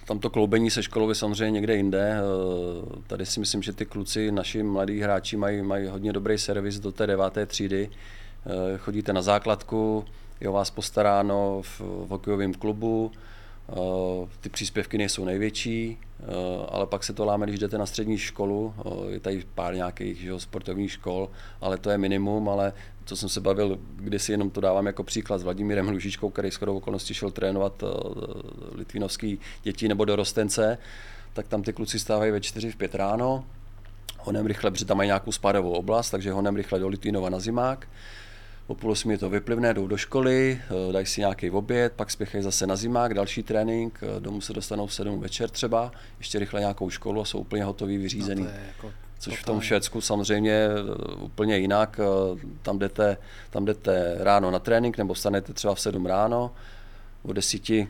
[0.09, 2.13] tam to kloubení se školou je samozřejmě někde jinde.
[2.17, 6.79] Eh, tady si myslím, že ty kluci, naši mladí hráči mají, mají hodně dobrý servis
[6.79, 7.89] do té deváté třídy.
[7.89, 10.05] Eh, chodíte na základku,
[10.41, 13.11] je o vás postaráno v, v hokejovém klubu,
[14.41, 15.97] ty příspěvky nejsou největší,
[16.69, 18.73] ale pak se to láme, když jdete na střední školu,
[19.09, 21.29] je tady pár nějakých že sportovních škol,
[21.61, 22.73] ale to je minimum, ale
[23.05, 23.79] co jsem se bavil,
[24.17, 27.83] si jenom to dávám jako příklad s Vladimírem Hlužičkou, který shodou okolností šel trénovat
[28.71, 30.77] litvinovský děti nebo dorostence,
[31.33, 33.45] tak tam ty kluci stávají ve 4 v 5 ráno,
[34.19, 37.87] honem rychle, protože tam mají nějakou spádovou oblast, takže honem rychle do Litvinova na zimák.
[38.69, 42.11] O půl osmi je to vyplivné, jdou do školy, eh, dají si nějaký oběd, pak
[42.11, 46.39] spěchají zase na zimák, další trénink, eh, domů se dostanou v 7 večer třeba, ještě
[46.39, 48.43] rychle nějakou školu a jsou úplně hotový, vyřízený.
[48.43, 51.99] No to je jako což v tom Švédsku samozřejmě eh, úplně jinak.
[52.61, 53.17] Tam jdete,
[53.49, 56.51] tam jdete ráno na trénink nebo stanete třeba v 7 ráno,
[57.23, 57.87] o 10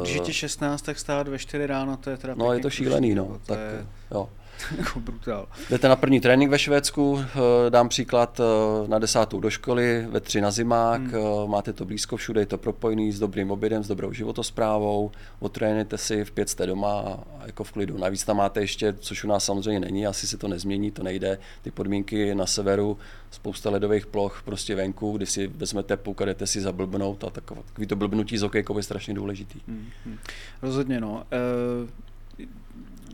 [0.00, 3.14] když je 16, tak stát ve 4 ráno, to je teda No je to šílený,
[3.14, 3.40] no.
[3.46, 3.86] Tak, je...
[4.10, 4.28] jo.
[4.78, 5.48] jako brutál.
[5.70, 10.20] Jdete na první trénink ve Švédsku, eh, dám příklad eh, na desátou do školy, ve
[10.20, 11.14] tři na zimák, hmm.
[11.14, 15.98] Eh, máte to blízko všude, je to propojený s dobrým obědem, s dobrou životosprávou, otrénujete
[15.98, 17.98] si, v pět jste doma a jako v klidu.
[17.98, 21.38] Navíc tam máte ještě, což u nás samozřejmě není, asi se to nezmění, to nejde,
[21.62, 22.98] ty podmínky na severu,
[23.30, 27.86] spousta ledových ploch prostě venku, kdy si vezmete puk a jdete si zablbnout a takový
[27.86, 29.60] to blbnutí z hokejkou je strašně důležitý.
[29.68, 29.88] Hmm.
[30.06, 30.18] hmm.
[30.62, 31.24] Rozhodně no.
[31.32, 32.12] E-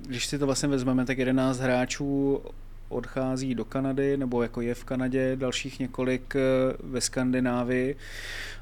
[0.07, 2.41] když si to vlastně vezmeme, tak 11 hráčů
[2.89, 6.41] odchází do Kanady, nebo jako je v Kanadě, dalších několik eh,
[6.83, 7.97] ve Skandinávii.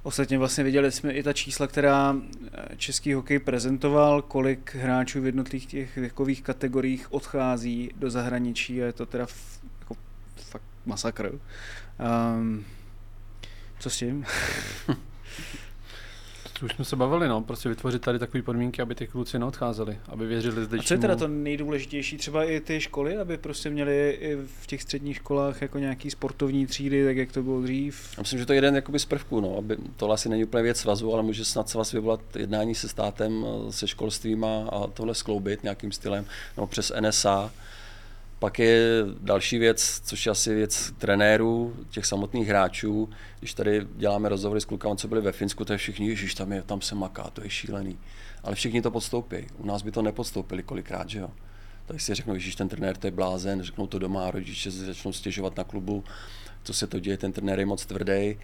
[0.03, 5.27] Ostatně vlastně viděli jsme i ta čísla, která eh, český hokej prezentoval, kolik hráčů v
[5.27, 9.97] jednotlivých těch věkových kategoriích odchází do zahraničí a je to teda f, jako
[10.37, 11.33] fakt masakr.
[12.39, 12.65] Um,
[13.79, 14.25] co s tím?
[16.63, 20.27] už jsme se bavili, no, prostě vytvořit tady takové podmínky, aby ty kluci neodcházeli, aby
[20.27, 20.79] věřili zde.
[20.79, 22.17] A co je teda to nejdůležitější?
[22.17, 26.67] Třeba i ty školy, aby prostě měli i v těch středních školách jako nějaký sportovní
[26.67, 28.15] třídy, tak jak to bylo dřív?
[28.17, 30.63] Já myslím, že to je jeden jakoby z prvků, no, aby to asi není úplně
[30.63, 35.15] věc svazu, ale může snad svaz vyvolat jednání se státem, se školstvím a, a tohle
[35.15, 36.25] skloubit nějakým stylem,
[36.57, 37.53] no přes NSA
[38.39, 43.09] pak je další věc, což je asi věc trenérů, těch samotných hráčů.
[43.39, 46.53] Když tady děláme rozhovory s klukami, co byli ve Finsku, to je všichni, ježiš, tam,
[46.53, 47.99] je, tam se maká, to je šílený.
[48.43, 49.37] Ale všichni to podstoupí.
[49.59, 51.31] U nás by to nepodstoupili kolikrát, že jo.
[51.87, 55.13] Tak si řeknou, že ten trenér to je blázen, řeknou to doma, rodiče se začnou
[55.13, 56.05] stěžovat na klubu,
[56.63, 58.39] co se to děje, ten trenér je moc tvrdý.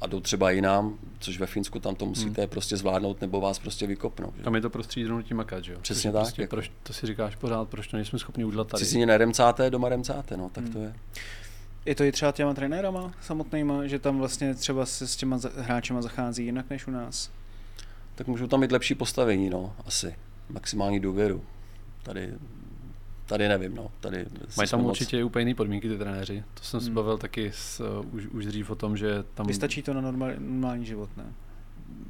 [0.00, 2.50] A jdou třeba jinam, což ve Finsku tam to musíte hmm.
[2.50, 4.34] prostě zvládnout nebo vás prostě vykopnout.
[4.44, 5.78] Tam je to prostředí donutí makat, že jo?
[5.82, 6.22] Přesně tak.
[6.22, 6.50] Prostě, jako.
[6.50, 8.84] proč, to si říkáš pořád, proč to nejsme schopni udělat tady.
[8.84, 10.72] Cizině neremcáte, doma remcáte, no, tak hmm.
[10.72, 10.94] to je.
[11.86, 16.02] Je to i třeba těma trenérama samotnýma, že tam vlastně třeba se s těma hráčema
[16.02, 17.30] zachází jinak než u nás?
[18.14, 20.14] Tak můžou tam mít lepší postavení, no, asi.
[20.48, 21.44] Maximální důvěru.
[22.02, 22.34] Tady
[23.26, 23.90] tady nevím, no.
[24.00, 25.26] Tady Mají tam určitě moc...
[25.26, 26.44] úplně jiné podmínky ty trenéři.
[26.54, 26.86] To jsem hmm.
[26.86, 29.46] se bavil taky s, uh, už, už dřív o tom, že tam...
[29.46, 31.24] Vystačí to na normál, normální život, ne?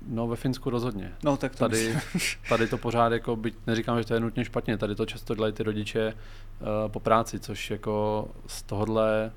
[0.07, 1.12] No ve Finsku rozhodně.
[1.24, 1.98] No tak to tady,
[2.48, 5.52] tady to pořád, jako byť neříkám, že to je nutně špatně, tady to často dělají
[5.52, 9.33] ty rodiče uh, po práci, což jako z tohohle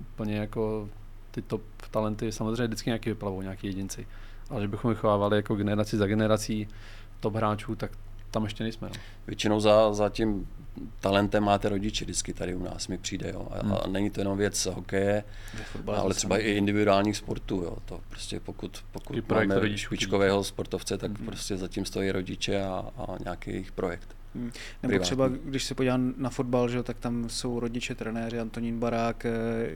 [0.00, 0.88] úplně jako
[1.30, 4.06] ty top talenty samozřejmě vždycky nějaký vyplavou, nějaký jedinci.
[4.50, 6.68] Ale že bychom vychovávali jako generaci za generací
[7.20, 7.90] top hráčů, tak
[8.30, 8.88] tam ještě nejsme.
[8.88, 9.00] No.
[9.26, 10.48] Většinou za, za tím
[11.00, 13.30] talentem máte rodiče vždycky tady u nás mi přijde.
[13.30, 13.48] Jo.
[13.50, 13.72] A, hmm.
[13.72, 15.24] a není to jenom věc hokeje,
[15.86, 17.62] ale třeba i individuálních sportů.
[17.62, 17.76] Jo.
[17.84, 21.26] To prostě pokud, pokud máme špičkového sportovce, tak hmm.
[21.26, 24.19] prostě zatím stojí rodiče a, a nějaký jejich projekt.
[24.34, 24.44] Hmm.
[24.44, 24.52] Nebo
[24.90, 25.04] privátní.
[25.04, 29.30] třeba, když se podívám na fotbal, že, tak tam jsou rodiče, trenéři Antonín Barák, eh,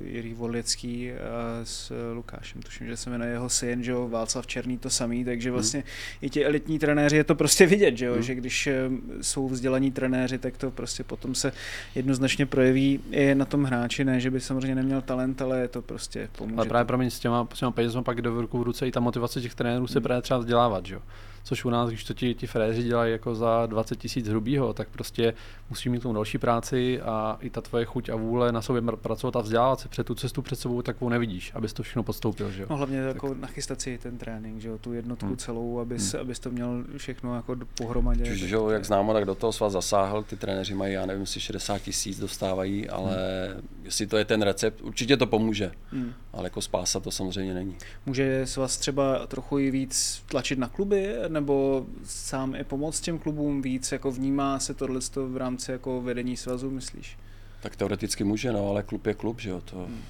[0.05, 1.17] Jiří Volický a
[1.65, 2.63] s Lukášem.
[2.63, 5.55] Tuším, že se jmenuje jeho syn, že Václav Černý to samý, takže hmm.
[5.55, 5.89] vlastně hmm.
[6.21, 8.23] i ti elitní trenéři je to prostě vidět, že, hmm.
[8.23, 8.91] že když eh,
[9.21, 11.53] jsou vzdělaní trenéři, tak to prostě potom se
[11.95, 15.83] jednoznačně projeví i na tom hráči, ne, že by samozřejmě neměl talent, ale je to
[15.83, 16.57] prostě pomůže.
[16.57, 18.93] Ale právě pro mě s těma, s těma penězma pak do ruku v ruce i
[18.93, 20.03] ta motivace těch trenérů se hmm.
[20.03, 20.99] právě třeba vzdělávat, že?
[21.45, 24.89] Což u nás, když to ti, ti fréři dělají jako za 20 tisíc hrubýho, tak
[24.89, 25.35] prostě
[25.71, 29.37] musí mít tu další práci a i ta tvoje chuť a vůle na sobě pracovat
[29.37, 32.51] a vzdělávat se před tu cestu před sebou takovou nevidíš, abys to všechno podstoupil.
[32.51, 32.69] Že jo?
[32.71, 33.15] No hlavně tak.
[33.15, 34.79] jako nachystat si ten trénink, že jo?
[34.79, 35.37] tu jednotku hmm.
[35.37, 36.21] celou, abys, hmm.
[36.21, 38.25] abys to měl všechno jako pohromadě.
[38.25, 41.21] Čiže, že jo, jak známo, tak do toho svaz zasáhl, ty trenéři mají, já nevím,
[41.21, 43.17] jestli 60 tisíc dostávají, ale
[43.53, 43.69] hmm.
[43.83, 46.13] jestli to je ten recept, určitě to pomůže, hmm.
[46.33, 47.77] ale jako spása to samozřejmě není.
[48.07, 53.63] Může svaz třeba trochu i víc tlačit na kluby, nebo sám i pomoct těm klubům
[53.63, 57.19] víc, jako vnímá se tohle v rámci jako vedení svazu, myslíš?
[57.63, 60.03] Tak teoreticky může, no, ale klub je klub, že jo, to, hmm.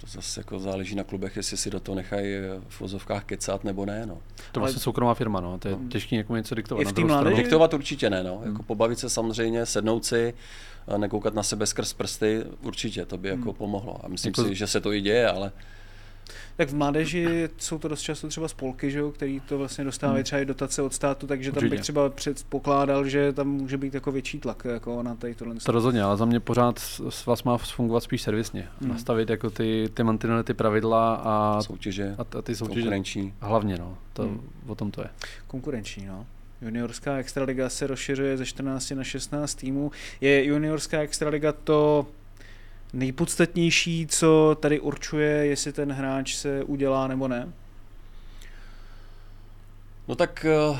[0.00, 2.34] to zase jako záleží na klubech, jestli si do toho nechají
[2.68, 4.18] v vozovkách kecat nebo ne, no.
[4.52, 5.88] To je vlastně soukromá firma, no, to je no.
[5.88, 6.82] těžké jako něco diktovat.
[6.82, 8.52] I v na Diktovat určitě ne, no, hmm.
[8.52, 10.34] jako pobavit se samozřejmě, sednout si,
[10.96, 13.48] nekoukat na sebe skrz prsty, určitě, to by jako hmm.
[13.48, 14.04] jako pomohlo.
[14.04, 14.44] A myslím jako...
[14.44, 15.52] si, že se to i děje, ale
[16.56, 20.16] tak v mládeži jsou to dost často třeba spolky, že jo, který to vlastně dostávají
[20.16, 20.24] hmm.
[20.24, 24.12] třeba i dotace od státu, takže tam bych třeba předpokládal, že tam může být jako
[24.12, 25.54] větší tlak jako na tady tohle.
[25.54, 28.68] To rozhodně, ale za mě pořád s vás má fungovat spíš servisně.
[28.80, 28.90] Hmm.
[28.90, 32.80] Nastavit jako ty, ty mantinely, ty pravidla a soutěže, a, a ty soutěže.
[32.80, 33.34] Konkurenční.
[33.40, 33.98] Hlavně, no.
[34.12, 34.50] To, hmm.
[34.66, 35.08] O tom to je.
[35.46, 36.26] Konkurenční, no.
[36.62, 39.90] Juniorská extraliga se rozšiřuje ze 14 na 16 týmů.
[40.20, 42.06] Je juniorská extraliga to
[42.92, 47.52] nejpodstatnější, co tady určuje, jestli ten hráč se udělá nebo ne?
[50.08, 50.78] No tak eh,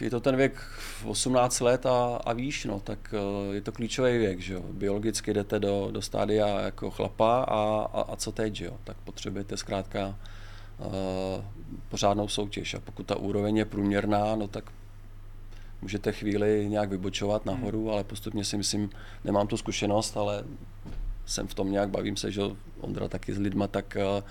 [0.00, 0.62] je to ten věk
[1.04, 4.62] 18 let a, a výš, no, tak eh, je to klíčový věk, že jo.
[4.72, 8.76] Biologicky jdete do, do stádia jako chlapa a, a, a co teď, že jo.
[8.84, 10.18] Tak potřebujete zkrátka
[10.78, 11.44] uh,
[11.88, 14.64] pořádnou soutěž a pokud ta úroveň je průměrná, no tak
[15.82, 17.90] můžete chvíli nějak vybočovat nahoru, hmm.
[17.90, 18.90] ale postupně si myslím,
[19.24, 20.44] nemám tu zkušenost, ale
[21.28, 22.42] jsem v tom nějak, bavím se, že
[22.80, 24.24] Ondra taky s lidma, tak uh,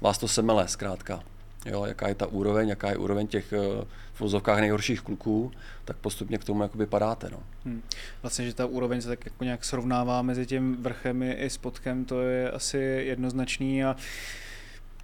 [0.00, 1.22] vás to semele zkrátka.
[1.66, 5.52] Jo, jaká je ta úroveň, jaká je úroveň těch uh, v vozovkách nejhorších kluků,
[5.84, 7.28] tak postupně k tomu jakoby padáte.
[7.32, 7.38] No.
[7.64, 7.82] Hmm.
[8.22, 12.20] Vlastně, že ta úroveň se tak jako nějak srovnává mezi tím vrchem i spodkem, to
[12.20, 13.96] je asi jednoznačný a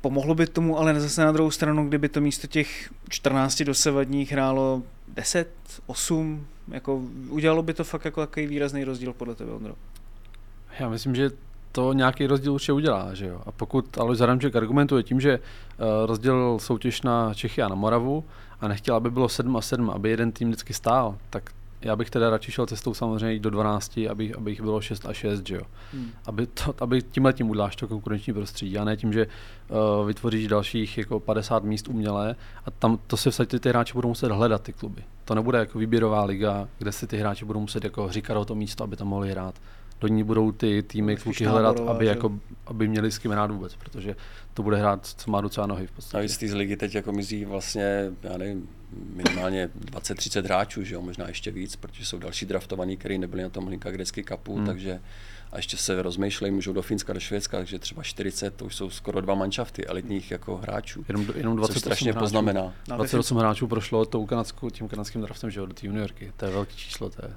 [0.01, 4.83] Pomohlo by tomu, ale zase na druhou stranu, kdyby to místo těch 14 dosavadních hrálo
[5.09, 5.49] 10,
[5.87, 9.75] 8, jako udělalo by to fakt jako takový výrazný rozdíl podle tebe, Ondro?
[10.79, 11.31] Já myslím, že
[11.73, 13.15] to nějaký rozdíl určitě udělá.
[13.15, 13.41] Že jo?
[13.47, 18.25] A pokud Alois Zaramček argumentuje tím, že uh, rozdělil soutěž na Čechy a na Moravu
[18.61, 21.51] a nechtěl, aby bylo 7 a 7, aby jeden tým vždycky stál, tak
[21.83, 25.13] já bych teda radši šel cestou samozřejmě do 12, aby, aby jich bylo 6 a
[25.13, 25.63] 6, že jo.
[25.93, 26.11] Hmm.
[26.27, 30.49] Aby, to, aby tímhle tím uděláš to konkurenční prostředí, a ne tím, že uh, vytvoříš
[30.49, 32.37] dalších jako 50 míst umělé
[32.67, 35.03] a tam to se vsadit ty hráči budou muset hledat ty kluby.
[35.25, 38.55] To nebude jako výběrová liga, kde si ty hráči budou muset jako říkat o to
[38.55, 39.55] místo, aby tam mohli hrát
[40.01, 43.77] do ní budou ty týmy kluky hledat, aby, jako, aby měli s kým hrát vůbec,
[43.77, 44.17] protože
[44.55, 46.25] to bude hrát, co má docela nohy v podstatě.
[46.25, 50.95] A z té z ligy teď jako mizí vlastně, já nevím, minimálně 20-30 hráčů, že
[50.95, 54.57] jo, možná ještě víc, protože jsou další draftovaní, kteří nebyli na tom Hlinka Grecky Cupu,
[54.57, 54.67] hmm.
[54.67, 55.01] takže
[55.53, 58.91] a ještě se rozmýšlejí, můžou do Finska, do Švédska, takže třeba 40, to už jsou
[58.91, 61.05] skoro dva manšafty elitních jako hráčů.
[61.09, 62.75] Jenom, jenom 28 strašně hráčů, poznamená.
[62.87, 66.33] 28 hráčů prošlo tou kanadskou, tím kanadským draftem, že jo, do té juniorky.
[66.37, 67.11] To je velký číslo.
[67.11, 67.33] To je.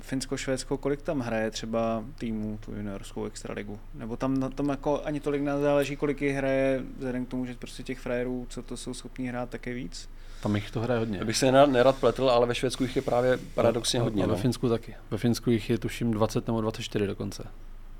[0.00, 3.78] Finsko, Švédsko, kolik tam hraje třeba týmů tu juniorskou extraligu?
[3.94, 7.54] Nebo tam na tom jako ani tolik nezáleží, kolik jich hraje, vzhledem k tomu, že
[7.54, 10.08] prostě těch frajerů, co to jsou schopní hrát, také víc?
[10.44, 11.18] Tam jich to hraje hodně.
[11.18, 14.24] Já bych se nerad, nerad pletl, ale ve Švédsku jich je právě paradoxně a, hodně.
[14.24, 14.38] A ve no.
[14.38, 14.94] Finsku taky.
[15.10, 17.44] Ve Finsku jich je tuším 20 nebo 24 dokonce.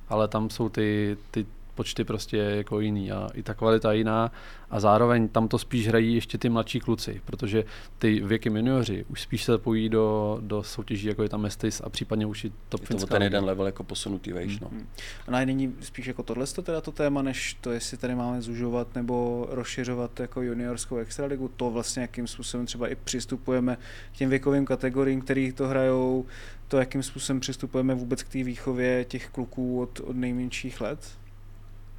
[0.08, 4.32] Ale tam jsou ty, ty počty prostě jako jiný a i ta kvalita jiná
[4.70, 7.64] a zároveň tam to spíš hrají ještě ty mladší kluci, protože
[7.98, 11.88] ty věky junioři už spíš se pojí do, do soutěží, jako je tam Mestis a
[11.88, 14.68] případně už i top je to ten jeden level jako posunutý vejš, no.
[14.68, 14.86] Hmm.
[15.28, 18.94] A není spíš jako tohle to teda to téma, než to, jestli tady máme zužovat
[18.94, 23.76] nebo rozšiřovat jako juniorskou extraligu, to vlastně jakým způsobem třeba i přistupujeme
[24.12, 26.26] k těm věkovým kategoriím, který to hrajou,
[26.68, 30.98] to, jakým způsobem přistupujeme vůbec k té výchově těch kluků od, od nejmenších let?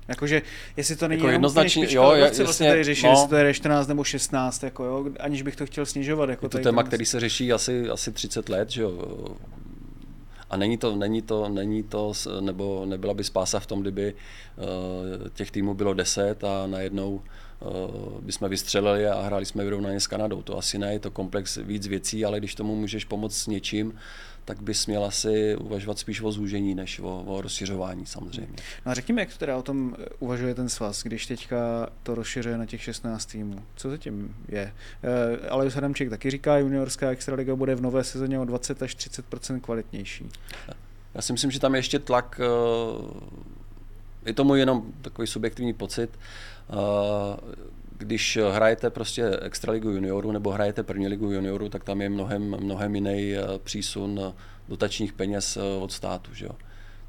[0.08, 0.42] Jakože,
[0.78, 3.10] jestli to není jako jednoznačně, špička, jo, vlastně jasně, tady řešit, no.
[3.10, 6.30] jestli to je 14 nebo 16, jako jo, aniž bych to chtěl snižovat.
[6.30, 9.18] Jako je to téma, který se řeší asi, asi 30 let, že jo.
[10.50, 15.30] A není to, není to, není to, nebo nebyla by spása v tom, kdyby uh,
[15.30, 17.22] těch týmů bylo 10 a najednou uh,
[18.22, 20.42] bychom vystřelili a hráli jsme vyrovnaně s Kanadou.
[20.42, 23.94] To asi ne, je to komplex víc věcí, ale když tomu můžeš pomoct s něčím,
[24.46, 28.56] tak bys měl asi uvažovat spíš o zúžení, než o, o rozšiřování samozřejmě.
[28.86, 32.58] No a řekněme, jak to teda o tom uvažuje ten svaz, když teďka to rozšiřuje
[32.58, 33.64] na těch 16 týmů.
[33.76, 34.74] Co zatím je?
[35.42, 39.26] E, ale Hadamčík taky říká, juniorská extraliga bude v nové sezóně o 20 až 30
[39.62, 40.30] kvalitnější.
[41.16, 42.40] Já si myslím, že tam je ještě tlak,
[44.26, 46.10] je to můj jenom takový subjektivní pocit,
[47.98, 52.96] když hrajete prostě extraligu juniorů nebo hrajete první ligu juniorů, tak tam je mnohem, mnohem
[52.96, 54.34] jiný přísun
[54.70, 56.34] dotačních peněz od státu.
[56.34, 56.52] Že jo?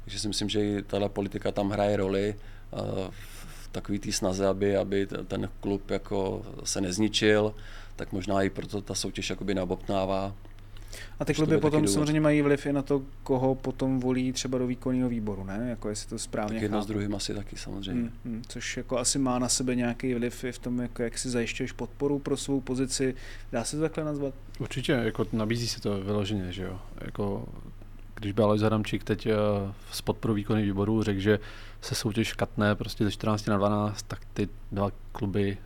[0.03, 2.35] Takže si myslím, že i tahle politika tam hraje roli
[3.39, 7.55] v takový té snaze, aby, aby ten klub jako se nezničil,
[7.95, 10.35] tak možná i proto ta soutěž jakoby nabobtnává.
[11.19, 14.67] A ty kluby potom samozřejmě mají vliv i na to, koho potom volí třeba do
[14.67, 15.67] výkonného výboru, ne?
[15.69, 18.01] Jako jestli to správně tak jedno s druhým asi taky samozřejmě.
[18.01, 21.17] Hmm, hmm, což jako asi má na sebe nějaký vliv i v tom, jako jak
[21.17, 23.15] si zajišťuješ podporu pro svou pozici.
[23.51, 24.33] Dá se to takhle nazvat?
[24.59, 26.79] Určitě, jako nabízí se to vyloženě, že jo.
[27.01, 27.45] Jako,
[28.15, 29.27] když byl Alois Adamčík teď
[29.91, 31.39] z podporu výkonných výborů řekl, že
[31.81, 35.57] se soutěž katne prostě ze 14 na 12, tak ty dva kluby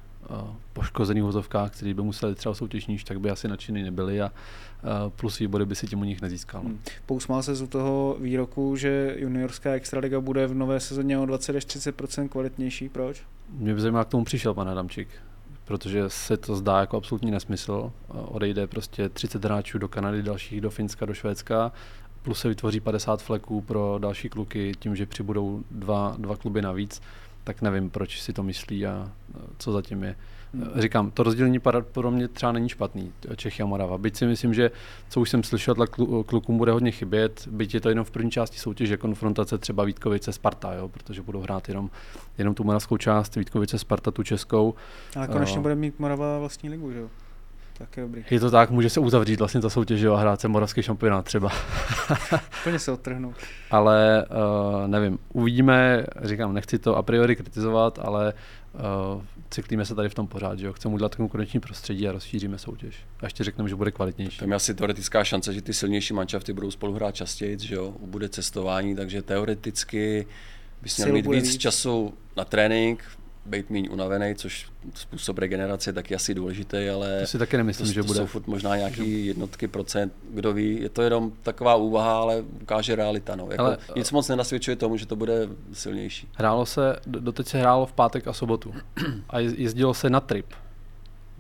[0.74, 4.32] poškozených vozovkách, který by museli třeba soutěž níž, tak by asi nadšený nebyli a
[5.16, 6.62] plus výbody by si tím u nich nezískal.
[6.62, 6.80] Hmm.
[7.06, 11.66] Pousmál se z toho výroku, že juniorská extraliga bude v nové sezóně o 20 až
[11.66, 11.96] 30
[12.30, 12.90] kvalitnější.
[12.90, 13.24] Proč?
[13.50, 15.08] Mě by zajímalo, jak k tomu přišel pan Adamčík
[15.66, 17.92] protože se to zdá jako absolutní nesmysl.
[18.08, 21.72] Odejde prostě 30 hráčů do Kanady, dalších do Finska, do Švédska,
[22.22, 27.02] plus se vytvoří 50 fleků pro další kluky tím, že přibudou dva, dva kluby navíc
[27.44, 29.12] tak nevím, proč si to myslí a
[29.58, 30.16] co zatím je.
[30.54, 30.66] Hmm.
[30.76, 33.98] Říkám, to rozdělení pro mě třeba není špatný, Čechy a Morava.
[33.98, 34.72] Byť si myslím, že
[35.10, 35.90] co už jsem slyšel, tak
[36.26, 40.34] klukům bude hodně chybět, byť je to jenom v první části soutěže, konfrontace třeba Vítkovice
[40.34, 41.90] Sparta, jo, protože budou hrát jenom,
[42.38, 44.74] jenom tu moravskou část, Vítkovice Sparta tu českou.
[45.16, 47.10] Ale konečně uh, bude mít Morava vlastní ligu, že jo?
[47.82, 48.24] Tak je dobrý.
[48.32, 51.52] Je to tak, může se uzavřít vlastně ta soutěž a hrát se moravský šampionát třeba.
[52.62, 53.36] Úplně se odtrhnout.
[53.72, 58.34] ale uh, nevím, uvidíme, říkám, nechci to a priori kritizovat, ale
[59.16, 60.74] uh, cyklíme se tady v tom pořád, že jo?
[60.74, 62.96] Chceme udělat konkurenční prostředí a rozšíříme soutěž.
[63.20, 64.40] A ještě řekneme, že bude kvalitnější.
[64.40, 67.94] Tam je asi teoretická šance, že ty silnější manšafty budou spolu hrát častěji, že jo?
[68.00, 70.28] Bude cestování, takže teoreticky
[70.82, 73.04] bys měl mít víc, víc času na trénink,
[73.46, 77.88] být méně unavený, což způsob regenerace je taky asi důležitý, ale to si taky nemyslím,
[77.88, 78.20] to, že to bude.
[78.20, 82.96] jsou furt možná nějaký jednotky procent, kdo ví, je to jenom taková úvaha, ale ukáže
[82.96, 83.36] realita.
[83.36, 83.48] No.
[83.52, 86.28] Jako ale, nic moc nenasvědčuje tomu, že to bude silnější.
[86.34, 88.74] Hrálo se, doteď se hrálo v pátek a sobotu
[89.30, 90.46] a jezdilo se na trip.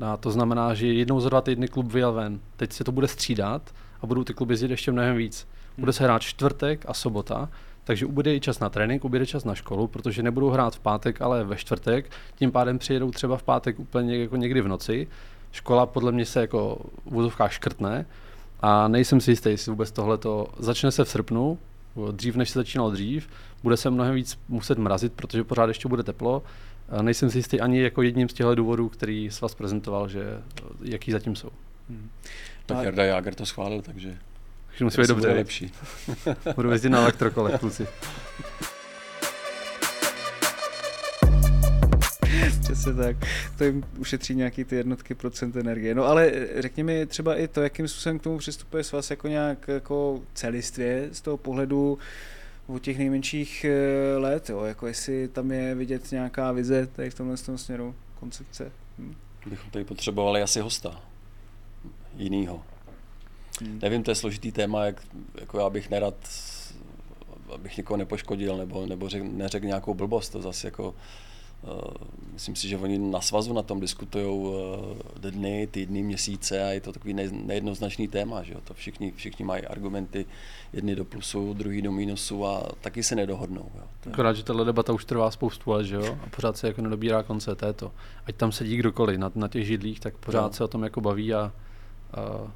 [0.06, 2.40] A to znamená, že jednou za dva týdny klub vyjel ven.
[2.58, 3.72] Teď se to bude střídat
[4.02, 5.48] a budou ty kluby jezdit ještě mnohem víc.
[5.78, 7.50] Bude se hrát čtvrtek a sobota
[7.92, 11.22] takže ubude i čas na trénink, ubude čas na školu, protože nebudou hrát v pátek,
[11.22, 12.12] ale ve čtvrtek.
[12.36, 15.08] Tím pádem přijedou třeba v pátek úplně jako někdy v noci.
[15.52, 18.06] Škola podle mě se jako v úzovkách škrtne
[18.62, 21.58] a nejsem si jistý, jestli vůbec tohle to začne se v srpnu,
[22.12, 23.30] dřív než se začínalo dřív,
[23.64, 26.44] bude se mnohem víc muset mrazit, protože pořád ještě bude teplo.
[26.90, 30.42] A nejsem si jistý ani jako jedním z těchto důvodů, který s vás prezentoval, že
[30.82, 31.50] jaký zatím jsou.
[31.90, 32.10] Hmm.
[32.66, 34.18] Tak Jarda Jager to schválil, takže
[34.82, 35.28] že musí být dobře.
[35.28, 35.72] lepší.
[36.56, 37.88] Budu jezdit na elektrokole, kluci.
[42.62, 43.16] Přesně tak.
[43.58, 45.96] To jim ušetří nějaký ty jednotky procent energie.
[45.96, 49.28] No ale řekni mi třeba i to, jakým způsobem k tomu přistupuje s vás jako
[49.28, 51.98] nějak jako celistvě z toho pohledu
[52.68, 54.64] od těch nejmenších eh, let, jo?
[54.64, 58.72] jako jestli tam je vidět nějaká vize tady v tomhle tom směru, koncepce.
[59.00, 59.16] Hm.
[59.46, 61.02] Bychom tady potřebovali asi hosta
[62.18, 62.71] jinýho.
[63.62, 63.80] Hmm.
[63.82, 65.02] Nevím, to je složitý téma, jak,
[65.40, 66.16] jako já bych nerad,
[67.54, 70.96] abych někoho nepoškodil nebo, nebo řek, neřekl nějakou blbost, to zase jako
[71.64, 76.68] Uh, myslím si, že oni na svazu na tom diskutují uh, dny, týdny, měsíce a
[76.68, 78.60] je to takový ne, nejednoznačný téma, že jo?
[78.64, 80.26] To všichni, všichni mají argumenty,
[80.74, 83.72] jedny do plusu, druhý do mínusu a taky se nedohodnou.
[83.76, 83.84] Jo?
[84.00, 84.10] To...
[84.10, 86.18] Akorát, že tahle debata už trvá spoustu let, že jo?
[86.24, 87.92] A pořád se jako nedobírá konce této.
[88.26, 90.54] Ať tam sedí kdokoliv na, na těch židlích, tak pořád no.
[90.54, 91.54] se o tom jako baví a,
[92.14, 92.52] a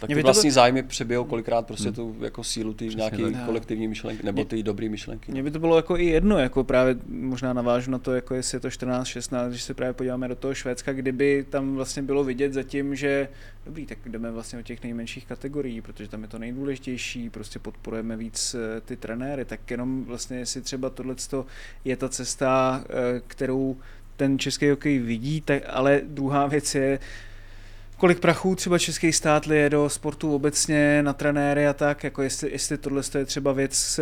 [0.00, 0.54] tak ty vlastní to...
[0.54, 1.94] zájmy přebijou kolikrát prostě hmm.
[1.94, 5.32] tu jako sílu ty nějaké kolektivní myšlenky, nebo ty dobré myšlenky.
[5.32, 8.56] Mně by to bylo jako i jedno, jako právě možná navážu na to, jako jestli
[8.56, 12.24] je to 14, 16, když se právě podíváme do toho Švédska, kdyby tam vlastně bylo
[12.24, 13.28] vidět zatím, že
[13.66, 18.16] dobrý, tak jdeme vlastně o těch nejmenších kategorií, protože tam je to nejdůležitější, prostě podporujeme
[18.16, 21.14] víc eh, ty trenéry, tak jenom vlastně jestli třeba tohle
[21.84, 23.76] je ta cesta, eh, kterou
[24.16, 26.98] ten český hokej vidí, tak, ale druhá věc je,
[27.96, 32.50] kolik prachů třeba český stát lije do sportu obecně na trenéry a tak, jako jestli,
[32.50, 34.00] jestli tohle je třeba věc,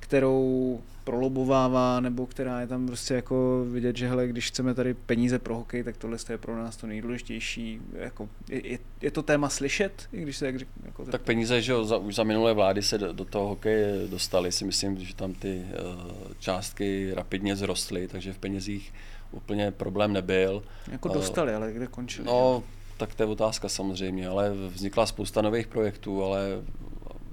[0.00, 5.38] kterou prolobovává, nebo která je tam prostě jako vidět, že hele, když chceme tady peníze
[5.38, 7.80] pro hokej, tak tohle je pro nás to nejdůležitější.
[7.92, 11.72] Jako, je, je, to téma slyšet, i když se jak řek, jako Tak peníze, že
[11.72, 15.14] jo, za, už za minulé vlády se do, do toho hokeje dostali, si myslím, že
[15.14, 18.92] tam ty uh, částky rapidně zrostly, takže v penězích
[19.30, 20.62] úplně problém nebyl.
[20.90, 22.26] Jako dostali, uh, ale kde končili?
[22.26, 22.62] No?
[22.96, 26.62] Tak to je otázka samozřejmě, ale vznikla spousta nových projektů, ale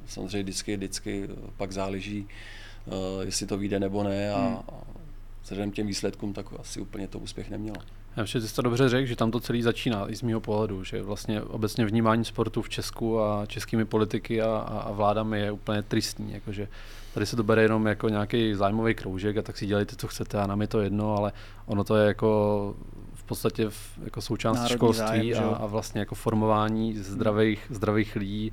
[0.06, 2.28] samozřejmě vždycky, vždycky pak záleží,
[2.86, 4.58] uh, jestli to vyjde nebo ne a, hmm.
[5.44, 7.78] vzhledem těm výsledkům, tak asi úplně to úspěch nemělo.
[8.16, 10.42] Já myslím, že jsi to dobře řekl, že tam to celý začíná i z mého
[10.42, 15.40] pohledu, že vlastně obecně vnímání sportu v Česku a českými politiky a, a, a vládami
[15.40, 16.68] je úplně tristní, jakože
[17.14, 20.38] tady se to bere jenom jako nějaký zájmový kroužek a tak si dělejte, co chcete
[20.38, 21.32] a nám je to jedno, ale
[21.66, 22.76] ono to je jako
[23.30, 28.52] podstatě v, jako součást Národní školství zájem, a, a vlastně jako formování zdravých, zdravých lidí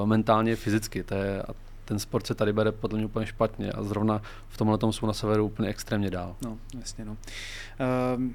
[0.00, 1.02] uh, mentálně, fyzicky.
[1.02, 1.52] To je, a
[1.84, 5.06] ten sport se tady bere podle mě úplně špatně a zrovna v tomhle tom jsou
[5.06, 6.36] na severu úplně extrémně dál.
[6.42, 7.16] No, jasně no.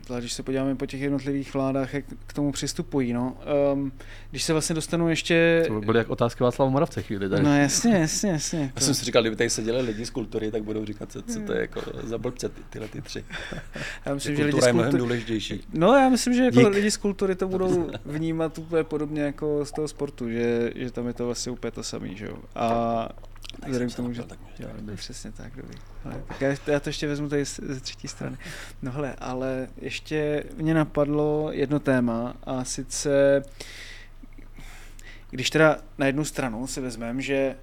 [0.08, 3.38] Uh, když se podíváme po těch jednotlivých vládách, jak k tomu přistupují, no.
[3.74, 3.92] Um,
[4.30, 5.64] když se vlastně dostanu ještě...
[5.68, 7.44] To byly jak otázky Václava Moravce chvíli tady.
[7.44, 8.72] No jasně, jasně, jasně.
[8.76, 11.40] Já jsem si říkal, kdyby tady seděli lidi z kultury, tak budou říkat, co, co
[11.40, 13.26] to je jako za blbce ty, tyhle ty tři.
[14.06, 14.96] Já myslím, že lidi z kultury...
[14.96, 15.64] je důležitější.
[15.74, 19.72] No já myslím, že jako lidi z kultury to budou vnímat úplně podobně jako z
[19.72, 22.38] toho sportu, že, že tam je to vlastně úplně to samé, že jo.
[22.56, 23.10] A
[23.66, 24.24] Vzhledem k tomu, že...
[24.24, 25.78] Tak jo, přesně tak, dobrý.
[26.06, 28.38] Ale, tak já, já to ještě vezmu tady ze třetí strany.
[28.82, 33.44] No hele, ale ještě mě napadlo jedno téma a sice,
[35.30, 37.56] když teda na jednu stranu si vezmeme, že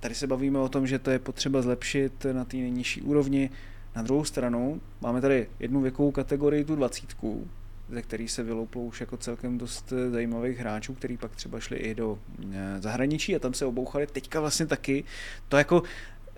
[0.00, 3.50] tady se bavíme o tom, že to je potřeba zlepšit na té nejnižší úrovni,
[3.96, 7.48] na druhou stranu máme tady jednu věkovou kategorii, tu dvacítku,
[7.88, 11.76] ze který se vylouplo už jako celkem dost eh, zajímavých hráčů, který pak třeba šli
[11.76, 12.18] i do
[12.52, 14.06] eh, zahraničí a tam se obouchali.
[14.06, 15.04] Teďka vlastně taky
[15.48, 15.82] to jako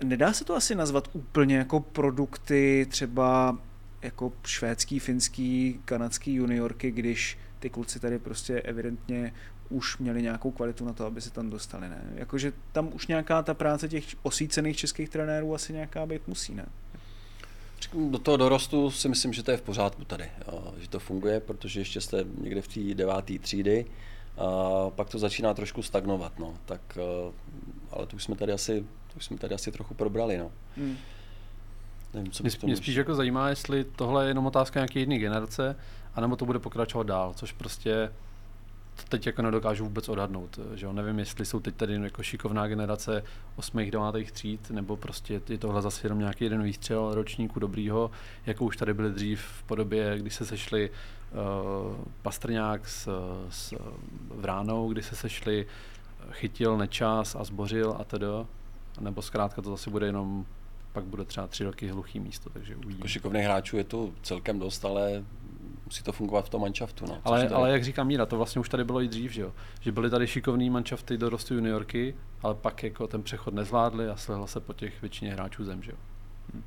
[0.03, 3.57] nedá se to asi nazvat úplně jako produkty třeba
[4.01, 9.33] jako švédský, finský, kanadský juniorky, když ty kluci tady prostě evidentně
[9.69, 12.01] už měli nějakou kvalitu na to, aby se tam dostali, ne?
[12.15, 16.65] Jakože tam už nějaká ta práce těch osvícených českých trenérů asi nějaká být musí, ne?
[17.93, 20.25] Do toho dorostu si myslím, že to je v pořádku tady,
[20.77, 23.85] že to funguje, protože ještě jste někde v té deváté třídy,
[24.37, 26.53] a pak to začíná trošku stagnovat, no.
[26.65, 26.97] tak,
[27.91, 30.37] ale to už jsme tady asi, to už jsme tady asi trochu probrali.
[30.37, 30.51] No.
[30.77, 30.97] Hmm.
[32.13, 35.75] Nevím, co mě, mě spíš jako zajímá, jestli tohle je jenom otázka nějaké jiné generace,
[36.15, 38.11] anebo to bude pokračovat dál, což prostě
[39.03, 40.59] teď jako nedokážu vůbec odhadnout.
[40.73, 40.93] Že jo?
[40.93, 43.23] Nevím, jestli jsou teď tady jako šikovná generace
[43.55, 43.89] 8.
[43.91, 44.31] 9.
[44.31, 48.11] tříd, nebo prostě je tohle zase jenom nějaký jeden výstřel ročníku dobrýho,
[48.45, 53.09] jako už tady byly dřív v podobě, kdy se sešli uh, Pastrňák s,
[53.49, 53.73] s
[54.35, 55.67] Vránou, kdy se sešli
[56.31, 58.25] Chytil, Nečas a Zbořil a tedy.
[58.99, 60.45] Nebo zkrátka to zase bude jenom
[60.93, 62.97] pak bude třeba tři roky hluchý místo, takže uvidíme.
[62.97, 65.23] Jako šikovných hráčů je tu celkem dost, ale
[65.89, 67.05] musí to fungovat v tom manšaftu.
[67.07, 67.53] No, ale, tady...
[67.53, 69.53] ale jak říká Míra, to vlastně už tady bylo i dřív, že, jo?
[69.81, 74.15] že byly tady šikovný manšafty do rostu juniorky, ale pak jako ten přechod nezvládli a
[74.17, 75.83] slehla se po těch většině hráčů zem.
[75.83, 75.97] Že jo?
[76.53, 76.63] Hmm.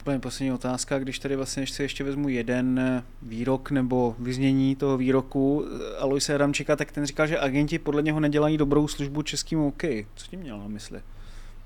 [0.00, 2.80] Úplně poslední otázka, když tady vlastně ještě, ještě vezmu jeden
[3.22, 5.66] výrok nebo vyznění toho výroku
[5.98, 9.82] Aloise Adamčika, tak ten říkal, že agenti podle něho nedělají dobrou službu českým OK.
[10.14, 11.02] Co tím měl na mysli?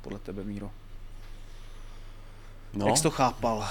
[0.03, 0.70] Podle tebe, Míro?
[2.74, 2.86] No.
[2.86, 3.68] Jak jsi to chápal?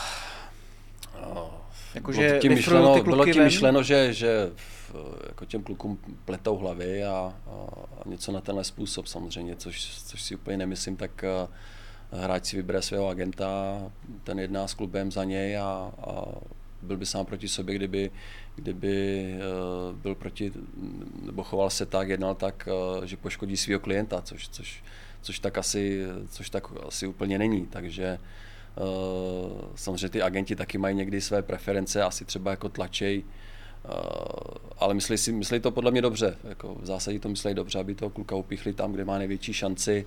[1.22, 1.67] Oh
[1.98, 4.96] Jakože bylo myšleno, ty bylo tím myšleno, že, že v,
[5.28, 7.34] jako těm klukům pletou hlavy a, a,
[8.06, 11.48] něco na tenhle způsob samozřejmě, což, což si úplně nemyslím, tak eh,
[12.12, 13.82] hráč si vybere svého agenta,
[14.24, 16.26] ten jedná s klubem za něj a, a
[16.82, 18.12] byl by sám proti sobě, kdyby,
[18.56, 19.40] kdyby eh,
[19.94, 20.52] byl proti,
[21.26, 22.70] nebo choval se tak, jednal tak,
[23.02, 24.84] eh, že poškodí svého klienta, což, což,
[25.22, 27.66] což, tak asi, což tak asi úplně není.
[27.66, 28.20] Takže eh,
[29.76, 33.24] samozřejmě ty agenti taky mají někdy své preference, asi třeba jako tlačej,
[34.78, 36.38] ale myslí, si, myslí to podle mě dobře.
[36.44, 40.06] Jako v zásadě to myslí dobře, aby toho kluka upichli tam, kde má největší šanci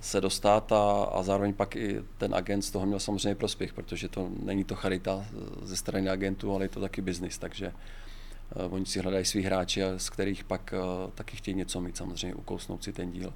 [0.00, 4.08] se dostat a, a zároveň pak i ten agent z toho měl samozřejmě prospěch, protože
[4.08, 5.26] to není to charita
[5.62, 7.72] ze strany agentů, ale je to taky biznis, takže
[8.70, 10.74] oni si hledají svých hráči, z kterých pak
[11.14, 13.32] taky chtějí něco mít, samozřejmě ukousnout si ten díl.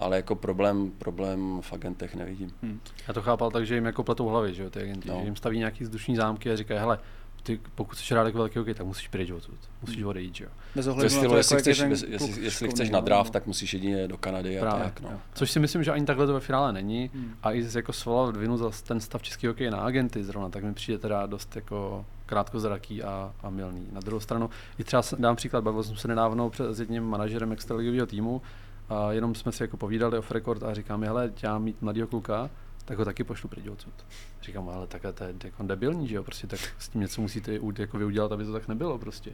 [0.00, 2.50] Ale jako problém, problém v agentech nevidím.
[2.62, 2.80] Hmm.
[3.08, 5.18] Já to chápal tak, že jim jako pletou hlavy, že jo, ty agenti, no.
[5.18, 6.98] že jim staví nějaký vzdušní zámky a říkají, hele,
[7.42, 9.54] ty, pokud chceš hrát jako velký hokej, tak musíš pryč odsud.
[9.82, 10.50] Musíš odejít, že jo.
[10.74, 13.28] Bez ohledu na to, jestli jako chceš, bez, jestli, jestli šikovný, chceš na no, draft,
[13.28, 13.32] no.
[13.32, 15.00] tak musíš jedině do Kanady a Právě, tak.
[15.00, 15.10] No.
[15.10, 15.18] jo.
[15.34, 17.10] Což si myslím, že ani takhle to ve finále není.
[17.14, 17.34] Hmm.
[17.42, 20.74] A i jako svalovat vinu za ten stav český hokej na agenty zrovna, tak mi
[20.74, 23.88] přijde teda dost jako krátkozraký a, a milný.
[23.92, 27.52] Na druhou stranu, i třeba dám příklad, bavil jsem se nedávno před, s jedním manažerem
[27.52, 28.42] extraligového týmu,
[28.90, 32.06] a jenom jsme si jako povídali off record a říkám, hele, já mám mít mladýho
[32.06, 32.50] kluka,
[32.84, 33.94] tak ho taky pošlu pryč odsud.
[34.42, 37.58] Říkám, ale tak to je jako debilní, že jo, prostě tak s tím něco musíte
[37.78, 39.32] jako vy udělat, aby to tak nebylo prostě.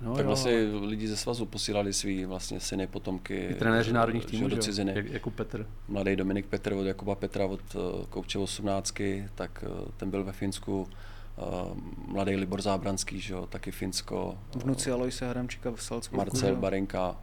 [0.00, 4.26] No, tak jo, vlastně lidi ze svazu posílali svý vlastně syny, potomky i trenéři národních
[4.26, 4.92] týmů, do ciziny.
[4.96, 5.66] jak, jako Petr.
[5.88, 8.94] Mladý Dominik Petr od Jakuba Petra od uh, kouče 18,
[9.34, 10.82] tak uh, ten byl ve Finsku.
[10.82, 11.76] Uh,
[12.08, 14.38] mladý Libor Zábranský, že jo, taky Finsko.
[14.54, 16.16] Vnuci Aloise Hramčíka v Salzburgu.
[16.16, 16.56] Marcel?
[16.56, 17.16] Barenka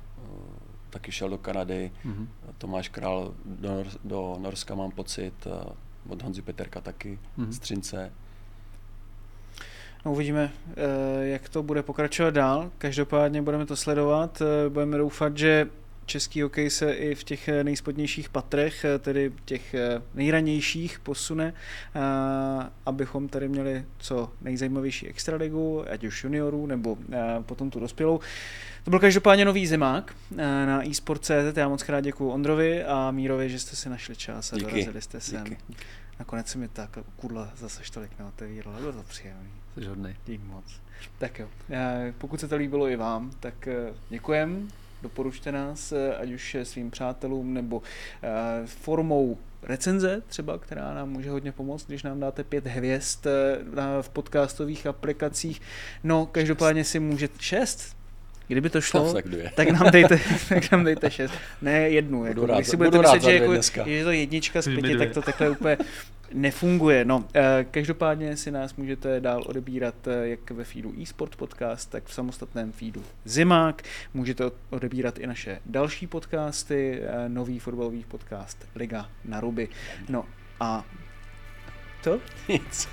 [0.94, 1.92] taky šel do Kanady.
[2.06, 2.28] Mhm.
[2.58, 5.34] Tomáš Král do, Nor- do Norska mám pocit.
[5.46, 7.52] Uh, od Honzi Peterka taky, Mhm.
[7.54, 8.12] z Třince.
[10.06, 12.72] No uvidíme, eh, jak to bude pokračovat dál.
[12.78, 14.42] Každopádně budeme to sledovat.
[14.42, 15.68] eh, Budeme doufat, že
[16.06, 21.54] český hokej se i v těch eh, nejspodnějších patrech, eh, tedy těch eh, nejranějších, posune,
[22.86, 26.98] abychom tady měli co nejzajímavější extraligu, ať už juniorů nebo
[27.42, 28.20] potom tu dospělou.
[28.84, 30.16] To byl každopádně nový zimák
[30.66, 31.58] na eSport.cz.
[31.58, 34.72] Já moc krát děkuji Ondrovi a Mírovi, že jste si našli čas a Díky.
[34.72, 35.44] dorazili jste sem.
[35.44, 35.58] Díky.
[36.20, 39.50] Nakonec se mi tak kudla zase tolik neotevírala, bylo to příjemný.
[39.88, 40.16] Hodnej.
[40.26, 40.66] Dík moc.
[41.18, 41.48] Tak jo,
[42.18, 43.68] pokud se to líbilo i vám, tak
[44.10, 44.70] děkujem,
[45.04, 47.82] doporučte nás, eh, ať už svým přátelům nebo
[48.24, 48.28] eh,
[48.66, 54.02] formou recenze třeba, která nám může hodně pomoct, když nám dáte pět hvězd eh, na-
[54.02, 55.62] v podcastových aplikacích.
[56.04, 57.96] No, každopádně si můžete šest,
[58.48, 59.26] Kdyby to šlo, Tak
[59.56, 61.34] tak nám dejte, tak nám dejte šest.
[61.62, 62.26] Ne jednu.
[62.26, 63.88] Jako, rád- když si budu budete rád myslet, že jako, dneska.
[63.88, 65.78] je to jednička z pěti, tak to takhle úplně
[66.34, 67.06] nefunguje.
[67.06, 72.04] No, eh, každopádně si nás můžete dál odebírat eh, jak ve feedu eSport podcast, tak
[72.06, 73.82] v samostatném feedu Zimák.
[74.14, 79.70] Můžete od- odebírat i naše další podcasty, eh, nový fotbalový podcast Liga na ruby.
[80.10, 80.26] No
[80.60, 80.86] a
[82.04, 82.20] to?
[82.50, 82.88] Nic.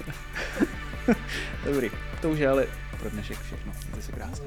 [1.64, 1.90] Dobrý,
[2.22, 2.66] to už je ale
[3.00, 3.72] pro dnešek všechno.
[3.86, 4.46] Mějte se krásně.